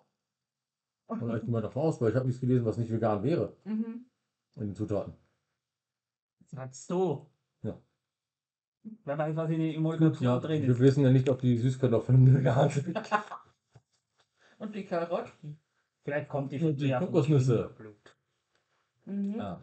Und 1.08 1.36
ich 1.36 1.42
gehe 1.42 1.50
mal 1.50 1.62
davon 1.62 1.84
aus, 1.84 2.00
weil 2.00 2.10
ich 2.12 2.16
habe 2.16 2.26
nichts 2.28 2.40
gelesen, 2.40 2.66
was 2.66 2.78
nicht 2.78 2.92
vegan 2.92 3.24
wäre 3.24 3.56
Mhm. 3.66 4.06
in 4.56 4.62
den 4.68 4.76
Zutaten. 4.76 5.14
Sagst 6.46 6.90
du. 6.90 7.30
Ja. 7.64 7.82
Wer 9.06 9.18
weiß, 9.18 9.36
was 9.36 9.50
in 9.52 9.60
den 9.60 9.76
Emulgatoren 9.76 10.42
drin 10.42 10.62
wir 10.64 10.70
ist. 10.70 10.80
wissen 10.80 11.04
ja 11.04 11.10
nicht, 11.12 11.30
ob 11.30 11.40
die 11.42 11.58
Süßkartoffeln 11.58 12.34
vegan 12.44 12.70
sind. 12.70 12.98
Und 14.58 14.76
die 14.76 14.86
Karotten. 14.86 15.60
Vielleicht 16.04 16.30
kommt 16.30 16.52
die 16.52 16.62
Und 16.64 16.80
die 16.80 16.88
ja 16.88 17.00
Kokosnüsse. 17.00 17.76
Mhm. 19.06 19.36
Ja. 19.36 19.62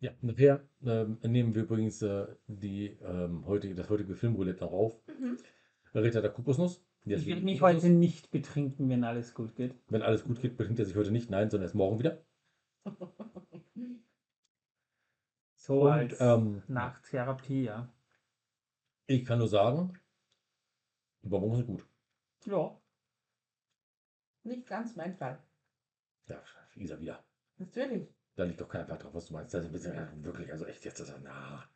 Ja, 0.00 0.12
nachher 0.20 0.68
ähm, 0.84 1.18
nehmen 1.22 1.54
wir 1.54 1.62
übrigens 1.62 2.02
äh, 2.02 2.26
die, 2.46 2.96
ähm, 3.02 3.46
heutige, 3.46 3.74
das 3.74 3.90
heutige 3.90 4.14
Filmroulette 4.14 4.64
noch 4.64 4.72
auf. 4.72 5.00
Mhm. 5.08 5.38
Ritter 5.94 6.22
der 6.22 6.30
Kokosnuss. 6.30 6.84
Ich 7.04 7.26
werde 7.26 7.42
mich 7.42 7.58
Kokosnuss. 7.58 7.82
heute 7.84 7.88
nicht 7.92 8.30
betrinken, 8.30 8.88
wenn 8.88 9.02
alles 9.02 9.34
gut 9.34 9.56
geht. 9.56 9.74
Wenn 9.88 10.02
alles 10.02 10.24
gut 10.24 10.40
geht, 10.40 10.56
betrinkt 10.56 10.78
er 10.78 10.86
sich 10.86 10.94
heute 10.96 11.10
nicht. 11.10 11.30
Nein, 11.30 11.50
sondern 11.50 11.66
erst 11.66 11.74
morgen 11.74 11.98
wieder. 11.98 12.24
So 15.60 15.82
Und 15.82 15.90
als 15.90 16.20
ähm, 16.20 16.62
Nachttherapie, 16.66 17.64
ja. 17.64 17.92
ich 19.06 19.22
kann 19.26 19.38
nur 19.38 19.48
sagen, 19.48 19.92
die 21.22 21.28
Bonbons 21.28 21.58
sind 21.58 21.66
gut. 21.66 21.86
Ja. 22.46 22.80
Nicht 24.44 24.66
ganz 24.66 24.96
mein 24.96 25.14
Fall. 25.14 25.42
Ja, 26.26 26.42
Isa 26.74 26.98
wieder. 26.98 27.22
Natürlich. 27.58 28.08
Da 28.38 28.44
liegt 28.44 28.60
doch 28.60 28.68
kein 28.68 28.86
Wert 28.86 29.02
drauf, 29.02 29.12
was 29.14 29.26
du 29.26 29.32
meinst. 29.32 29.52
Das 29.52 29.64
ist 29.64 29.70
ein 29.70 29.72
bisschen, 29.72 29.94
ja, 29.94 30.08
wirklich, 30.22 30.52
also 30.52 30.64
echt 30.64 30.84
jetzt, 30.84 31.00
das, 31.00 31.12
na. 31.24 31.68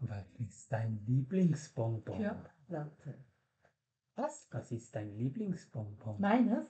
Was 0.00 0.26
ist 0.38 0.70
dein 0.70 1.02
Lieblingsbonbon? 1.06 2.18
Körperplatte. 2.20 3.14
Was? 4.16 4.48
Was 4.50 4.70
ist 4.70 4.94
dein 4.94 5.16
Lieblingsbonbon? 5.16 6.20
Meines? 6.20 6.66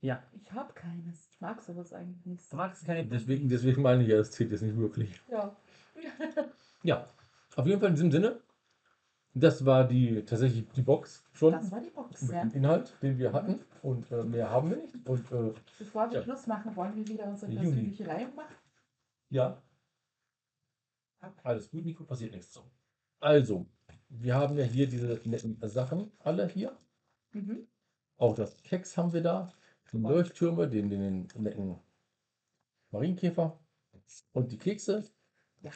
Ja, 0.00 0.22
Ich 0.30 0.52
habe 0.52 0.72
keines. 0.74 1.28
Ich 1.32 1.40
mag 1.40 1.60
sowas 1.60 1.92
eigentlich 1.92 2.24
nicht. 2.24 2.52
du 2.52 2.56
magst 2.56 2.84
keine 2.86 3.04
Deswegen, 3.08 3.48
deswegen 3.48 3.82
meine 3.82 4.04
ich 4.04 4.10
ja, 4.10 4.18
es 4.18 4.30
zählt 4.30 4.52
jetzt 4.52 4.62
nicht 4.62 4.76
wirklich. 4.76 5.20
Ja. 5.28 5.56
Ja, 6.84 7.08
auf 7.56 7.66
jeden 7.66 7.80
Fall 7.80 7.88
in 7.88 7.96
diesem 7.96 8.12
Sinne. 8.12 8.40
Das 9.32 9.64
war 9.64 9.86
die 9.86 10.24
tatsächlich 10.24 10.66
die 10.70 10.82
Box 10.82 11.24
schon 11.32 11.52
Das 11.52 11.70
war 11.70 11.80
die 11.80 11.90
Box, 11.90 12.22
mit 12.22 12.32
ja. 12.32 12.44
dem 12.44 12.52
Inhalt, 12.52 12.92
den 13.00 13.16
wir 13.18 13.32
hatten. 13.32 13.60
Und 13.82 14.10
äh, 14.10 14.24
mehr 14.24 14.50
haben 14.50 14.70
wir 14.70 14.76
nicht. 14.78 14.94
Und 15.06 15.30
äh, 15.30 15.52
Bevor 15.78 16.10
wir 16.10 16.18
Ja. 16.18 16.22
Schluss 16.24 16.46
machen, 16.48 16.74
wollen 16.74 16.96
wir 16.96 17.06
wieder 17.06 17.26
unsere 17.26 17.50
Juni. 17.52 17.64
persönliche 17.64 18.06
Reihung 18.08 18.34
machen. 18.34 18.54
ja, 19.30 19.62
alles 21.44 21.70
gut, 21.70 21.84
Nico, 21.84 22.04
passiert 22.04 22.32
nichts. 22.32 22.52
So. 22.54 22.62
Also, 23.20 23.66
wir 24.08 24.34
haben 24.34 24.56
ja 24.56 24.64
hier 24.64 24.86
diese 24.88 25.20
netten 25.24 25.58
Sachen 25.68 26.10
alle 26.20 26.48
hier. 26.48 26.76
Mhm. 27.32 27.66
Auch 28.16 28.34
das 28.34 28.56
Keks 28.62 28.96
haben 28.96 29.12
wir 29.12 29.22
da. 29.22 29.52
Die 29.92 29.98
Leuchttürme, 29.98 30.68
den, 30.68 30.88
den, 30.88 31.28
den 31.28 31.42
netten 31.42 31.76
Marienkäfer 32.90 33.58
und 34.32 34.50
die 34.50 34.56
Kekse. 34.58 35.04
Ja. 35.62 35.70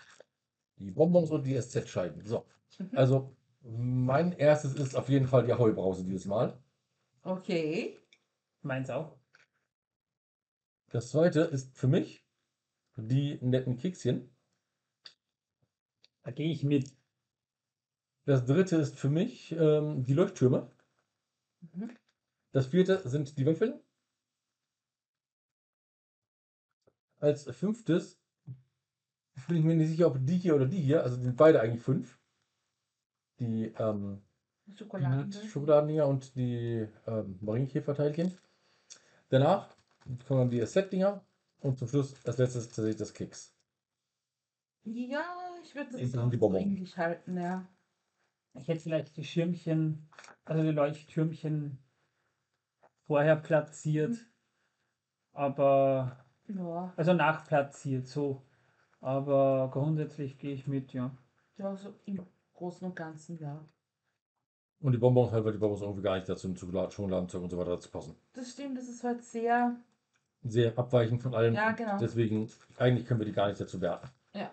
Die 0.79 0.91
Bonbons 0.91 1.31
und 1.31 1.45
die 1.47 1.61
SZ-Scheiben. 1.61 2.25
So, 2.25 2.47
also 2.95 3.37
mein 3.65 4.33
erstes 4.33 4.75
ist 4.75 4.95
auf 4.95 5.09
jeden 5.09 5.27
Fall 5.27 5.47
die 5.47 5.53
Heubrause 5.53 6.05
dieses 6.05 6.27
Mal. 6.27 6.63
Okay. 7.23 7.99
Meins 8.63 8.91
auch. 8.91 9.19
Das 10.91 11.11
zweite 11.11 11.41
ist 11.41 11.77
für 11.77 11.89
mich 11.89 12.25
die 12.97 13.39
netten 13.41 13.77
Kekschen. 13.77 14.31
Da 16.23 16.31
gehe 16.31 16.51
ich 16.51 16.63
mit. 16.63 16.97
Das 18.27 18.45
dritte 18.45 18.77
ist 18.77 18.97
für 18.97 19.11
mich 19.11 19.53
ähm, 19.53 20.05
die 20.05 20.15
Leuchttürme. 20.15 20.71
Mhm. 21.61 21.91
Das 22.53 22.69
vierte 22.69 23.07
sind 23.09 23.37
die 23.39 23.47
Waffeln. 23.47 23.81
Als 27.19 27.45
fünftes 27.45 28.21
bin 29.49 29.57
ich 29.57 29.65
mir 29.65 29.75
nicht 29.75 29.89
sicher, 29.89 30.07
ob 30.07 30.19
die 30.21 30.39
hier 30.39 30.55
oder 30.55 30.67
die 30.67 30.81
hier, 30.81 31.03
also 31.03 31.17
sind 31.17 31.37
beide 31.37 31.61
eigentlich 31.61 31.83
fünf. 31.83 32.19
Die 33.39 33.73
ähm, 33.79 34.23
Schokolade. 34.75 35.31
Schokoladendinger 35.33 36.07
und 36.07 36.35
die 36.37 36.87
ähm, 37.07 37.39
Marienkäferteilchen. 37.41 38.33
Danach 39.29 39.69
kommen 40.27 40.51
die 40.51 40.65
Set-Dinger 40.65 41.25
und 41.61 41.79
zum 41.79 41.89
Schluss 41.89 42.15
als 42.25 42.39
letztes 42.39 42.67
tatsächlich 42.69 42.97
das 42.97 43.13
Keks. 43.13 43.55
Ja, 44.85 45.25
ich 45.63 45.75
würde 45.75 45.93
Das 45.93 46.13
die 46.13 46.19
auch 46.19 46.55
ähnlich 46.55 46.97
halten, 46.97 47.37
ja. 47.39 47.67
Ich 48.55 48.69
hätte 48.69 48.81
vielleicht 48.81 49.17
die 49.17 49.25
Schirmchen, 49.25 50.09
also 50.45 50.63
die 50.63 50.71
Leuchttürmchen 50.71 51.79
vorher 53.07 53.37
platziert, 53.37 54.11
Mhm. 54.11 54.27
aber, 55.33 56.25
Ja, 56.49 56.93
also 56.97 57.13
nachplatziert, 57.15 58.07
so. 58.07 58.43
Aber 59.01 59.71
grundsätzlich 59.73 60.39
gehe 60.39 60.53
ich 60.55 60.67
mit, 60.67 60.93
ja. 60.93 61.17
ja, 61.57 61.75
so 61.77 61.95
im 62.05 62.25
Großen 62.55 62.87
und 62.87 62.97
Ganzen, 62.97 63.39
ja. 63.39 63.65
Und 64.81 64.93
die 64.93 64.99
Bonbons 64.99 65.33
halt, 65.33 65.45
weil 65.45 65.53
die 65.53 65.59
Bonbons 65.59 65.83
irgendwie 65.83 66.03
gar 66.03 66.17
nicht 66.17 66.29
dazu 66.29 66.53
zum 66.53 66.71
Schokoladenzeug 66.91 67.43
und 67.43 67.51
so 67.51 67.59
weiter 67.59 67.71
dazu 67.71 67.91
passen. 67.91 68.17
Das 68.33 68.51
stimmt, 68.51 68.77
das 68.77 68.89
ist 68.89 69.03
halt 69.03 69.23
sehr. 69.23 69.77
Sehr 70.43 70.79
abweichend 70.79 71.23
von 71.23 71.35
allem. 71.35 71.55
Ja, 71.55 71.73
genau. 71.73 71.99
Deswegen, 71.99 72.51
eigentlich 72.77 73.07
können 73.07 73.21
wir 73.21 73.25
die 73.25 73.33
gar 73.33 73.49
nicht 73.49 73.61
dazu 73.61 73.81
werten. 73.81 74.09
Ja. 74.35 74.51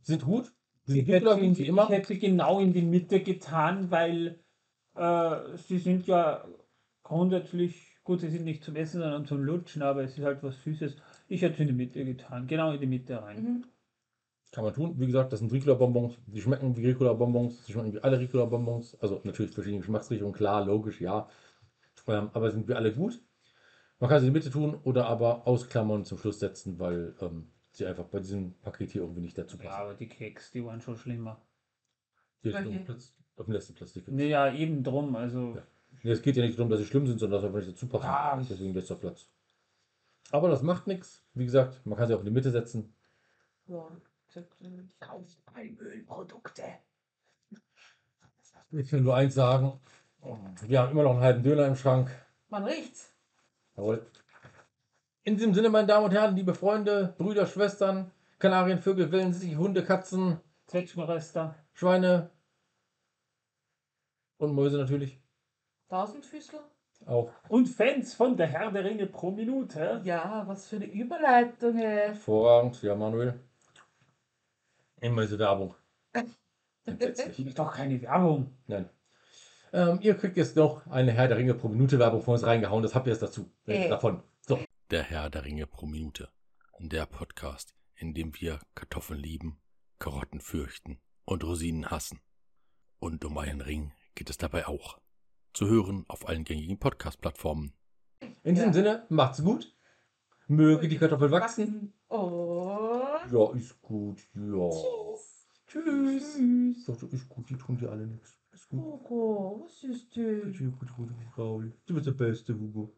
Sind 0.00 0.24
gut. 0.24 0.52
Ich 0.86 0.94
Sind 0.94 1.08
hätte, 1.08 1.26
gut, 1.26 1.40
wie 1.42 1.52
ich 1.62 1.68
immer. 1.68 1.88
hätte 1.88 2.16
genau 2.18 2.60
in 2.60 2.72
die 2.72 2.82
Mitte 2.82 3.20
getan, 3.20 3.90
weil 3.90 4.40
äh, 4.94 5.56
sie 5.56 5.78
sind 5.78 6.06
ja 6.06 6.48
grundsätzlich, 7.02 7.98
gut, 8.04 8.20
sie 8.20 8.30
sind 8.30 8.44
nicht 8.44 8.64
zum 8.64 8.74
Essen, 8.74 9.00
sondern 9.00 9.26
zum 9.26 9.42
Lutschen, 9.42 9.82
aber 9.82 10.02
es 10.02 10.16
ist 10.16 10.24
halt 10.24 10.42
was 10.42 10.62
Süßes. 10.62 10.96
Ich 11.28 11.42
hätte 11.42 11.54
es 11.54 11.60
in 11.60 11.66
die 11.68 11.74
Mitte 11.74 12.04
getan, 12.06 12.46
genau 12.46 12.72
in 12.72 12.80
die 12.80 12.86
Mitte 12.86 13.22
rein. 13.22 13.42
Mhm. 13.42 13.64
Kann 14.50 14.64
man 14.64 14.72
tun. 14.72 14.98
Wie 14.98 15.06
gesagt, 15.06 15.32
das 15.32 15.40
sind 15.40 15.52
Ricola-Bonbons. 15.52 16.16
Die 16.26 16.40
schmecken 16.40 16.74
wie 16.76 16.86
Ricola-Bonbons. 16.86 17.64
Die 17.66 17.72
schmecken 17.72 17.92
wie 17.92 18.00
alle 18.00 18.18
Ricola-Bonbons. 18.18 18.98
Also 19.00 19.20
natürlich 19.24 19.52
verschiedene 19.52 19.80
Geschmacksrichtungen, 19.80 20.32
klar, 20.32 20.64
logisch, 20.64 21.00
ja. 21.00 21.28
Ähm, 22.06 22.30
aber 22.32 22.50
sind 22.50 22.66
wir 22.68 22.76
alle 22.76 22.94
gut. 22.94 23.20
Man 23.98 24.08
kann 24.08 24.20
sie 24.20 24.26
in 24.28 24.32
die 24.32 24.38
Mitte 24.38 24.50
tun 24.50 24.74
oder 24.84 25.06
aber 25.06 25.46
ausklammern 25.46 25.98
und 25.98 26.04
zum 26.06 26.16
Schluss 26.18 26.38
setzen, 26.38 26.78
weil 26.78 27.14
ähm, 27.20 27.50
sie 27.72 27.84
einfach 27.84 28.04
bei 28.04 28.20
diesem 28.20 28.54
Paket 28.60 28.92
hier 28.92 29.02
irgendwie 29.02 29.20
nicht 29.20 29.36
dazu 29.36 29.58
Ja, 29.58 29.64
passen. 29.64 29.80
aber 29.82 29.94
die 29.94 30.08
Keks, 30.08 30.50
die 30.52 30.64
waren 30.64 30.80
schon 30.80 30.96
schlimmer. 30.96 31.42
Welche? 32.42 32.60
steht 32.60 32.84
Platz, 32.86 33.14
auf 33.36 33.44
dem 33.46 33.52
letzten 33.52 33.74
Platz. 33.74 33.92
die 33.92 34.00
Keks. 34.00 34.12
Naja, 34.16 34.52
eben 34.54 34.82
drum, 34.82 35.14
also. 35.16 35.56
Ja. 35.56 35.62
Nee, 36.04 36.10
es 36.12 36.22
geht 36.22 36.36
ja 36.36 36.44
nicht 36.46 36.58
darum, 36.58 36.70
dass 36.70 36.78
sie 36.80 36.86
schlimm 36.86 37.06
sind, 37.06 37.18
sondern 37.18 37.36
dass 37.36 37.42
sie 37.42 37.46
einfach 37.48 37.66
nicht 37.66 37.76
dazu 37.76 37.88
passen. 37.88 38.04
Ja, 38.06 38.38
ich- 38.40 38.48
Deswegen 38.48 38.72
letzter 38.72 38.94
Platz. 38.94 39.28
Aber 40.30 40.48
das 40.48 40.62
macht 40.62 40.86
nichts. 40.86 41.24
Wie 41.34 41.44
gesagt, 41.44 41.84
man 41.84 41.98
kann 41.98 42.06
sie 42.08 42.14
auch 42.14 42.20
in 42.20 42.26
die 42.26 42.30
Mitte 42.30 42.50
setzen. 42.50 42.94
Ja, 43.66 43.86
kauft 45.00 45.44
Palmölprodukte. 45.46 46.62
Ich 48.70 48.92
will 48.92 49.00
nur 49.00 49.14
eins 49.14 49.34
sagen. 49.34 49.80
Wir 50.66 50.80
haben 50.80 50.92
immer 50.92 51.04
noch 51.04 51.12
einen 51.12 51.20
halben 51.20 51.42
Döner 51.42 51.66
im 51.66 51.76
Schrank. 51.76 52.10
Man 52.48 52.64
riecht's. 52.64 53.14
Jawohl. 53.76 54.06
In 55.22 55.36
diesem 55.36 55.54
Sinne, 55.54 55.70
meine 55.70 55.86
Damen 55.86 56.06
und 56.06 56.12
Herren, 56.12 56.36
liebe 56.36 56.54
Freunde, 56.54 57.14
Brüder, 57.18 57.46
Schwestern, 57.46 58.10
Kanarien, 58.38 58.80
Vögel, 58.80 59.10
Wellen, 59.12 59.32
sich 59.32 59.56
Hunde, 59.56 59.84
Katzen, 59.84 60.40
Zwetschgenröster. 60.66 61.54
Schweine 61.72 62.30
und 64.38 64.54
Mäuse 64.54 64.78
natürlich 64.78 65.20
Tausendfüßler? 65.88 66.60
auch. 67.06 67.30
Und 67.48 67.66
Fans 67.68 68.14
von 68.14 68.36
der 68.36 68.48
Herr 68.48 68.70
der 68.70 68.84
Ringe 68.84 69.06
pro 69.06 69.30
Minute. 69.30 70.00
Ja, 70.04 70.42
was 70.46 70.66
für 70.68 70.76
eine 70.76 70.86
Überleitung. 70.86 71.78
ey. 71.78 72.08
Hervorragend, 72.08 72.82
ja, 72.82 72.94
Manuel. 72.94 73.38
Immer 75.00 75.22
diese 75.22 75.38
Werbung. 75.38 75.74
Entsetzlich. 76.84 77.46
Ist 77.46 77.58
doch 77.58 77.72
keine 77.74 78.00
Werbung. 78.00 78.56
Nein. 78.66 78.88
Ähm, 79.72 79.98
ihr 80.00 80.14
kriegt 80.14 80.36
jetzt 80.36 80.56
noch 80.56 80.86
eine 80.86 81.12
Herr 81.12 81.28
der 81.28 81.36
Ringe 81.36 81.54
pro 81.54 81.68
Minute 81.68 81.98
Werbung 81.98 82.22
von 82.22 82.34
uns 82.34 82.44
reingehauen. 82.44 82.82
Das 82.82 82.94
habt 82.94 83.06
ihr 83.06 83.12
jetzt 83.12 83.22
dazu. 83.22 83.50
Äh, 83.66 83.84
Äh. 83.84 83.88
Davon. 83.88 84.22
So. 84.40 84.58
Der 84.90 85.02
Herr 85.02 85.28
der 85.28 85.44
Ringe 85.44 85.66
pro 85.66 85.86
Minute. 85.86 86.30
Der 86.78 87.06
Podcast, 87.06 87.74
in 87.96 88.14
dem 88.14 88.32
wir 88.40 88.60
Kartoffeln 88.74 89.20
lieben, 89.20 89.60
Karotten 89.98 90.40
fürchten 90.40 90.98
und 91.24 91.44
Rosinen 91.44 91.90
hassen. 91.90 92.20
Und 93.00 93.24
um 93.24 93.36
einen 93.36 93.60
Ring 93.60 93.92
geht 94.14 94.30
es 94.30 94.38
dabei 94.38 94.66
auch. 94.66 94.98
Zu 95.52 95.66
hören 95.68 96.04
auf 96.08 96.26
allen 96.28 96.44
gängigen 96.44 96.78
Podcast-Plattformen. 96.78 97.74
In 98.42 98.54
diesem 98.54 98.68
Ja. 98.68 98.72
Sinne, 98.72 99.06
macht's 99.10 99.42
gut. 99.42 99.74
Möge 100.48 100.88
die 100.88 100.96
Kartoffel 100.96 101.30
wachsen. 101.30 101.92
Und. 102.08 103.30
Ja, 103.30 103.52
ist 103.54 103.80
gut. 103.82 104.18
Ja. 104.34 104.70
Tschüss. 105.66 106.34
Tschüss. 106.34 106.84
Doch, 106.86 107.02
ist 107.12 107.28
gut. 107.28 107.50
Die 107.50 107.56
tun 107.56 107.76
dir 107.76 107.90
alle 107.90 108.06
nichts. 108.06 108.38
Ist 108.52 108.68
gut. 108.70 108.82
Hugo, 108.82 109.62
was 109.64 109.84
ist 109.84 110.16
denn? 110.16 110.52
Du 111.86 111.94
bist 111.94 112.06
der 112.06 112.12
Beste, 112.12 112.58
Hugo. 112.58 112.86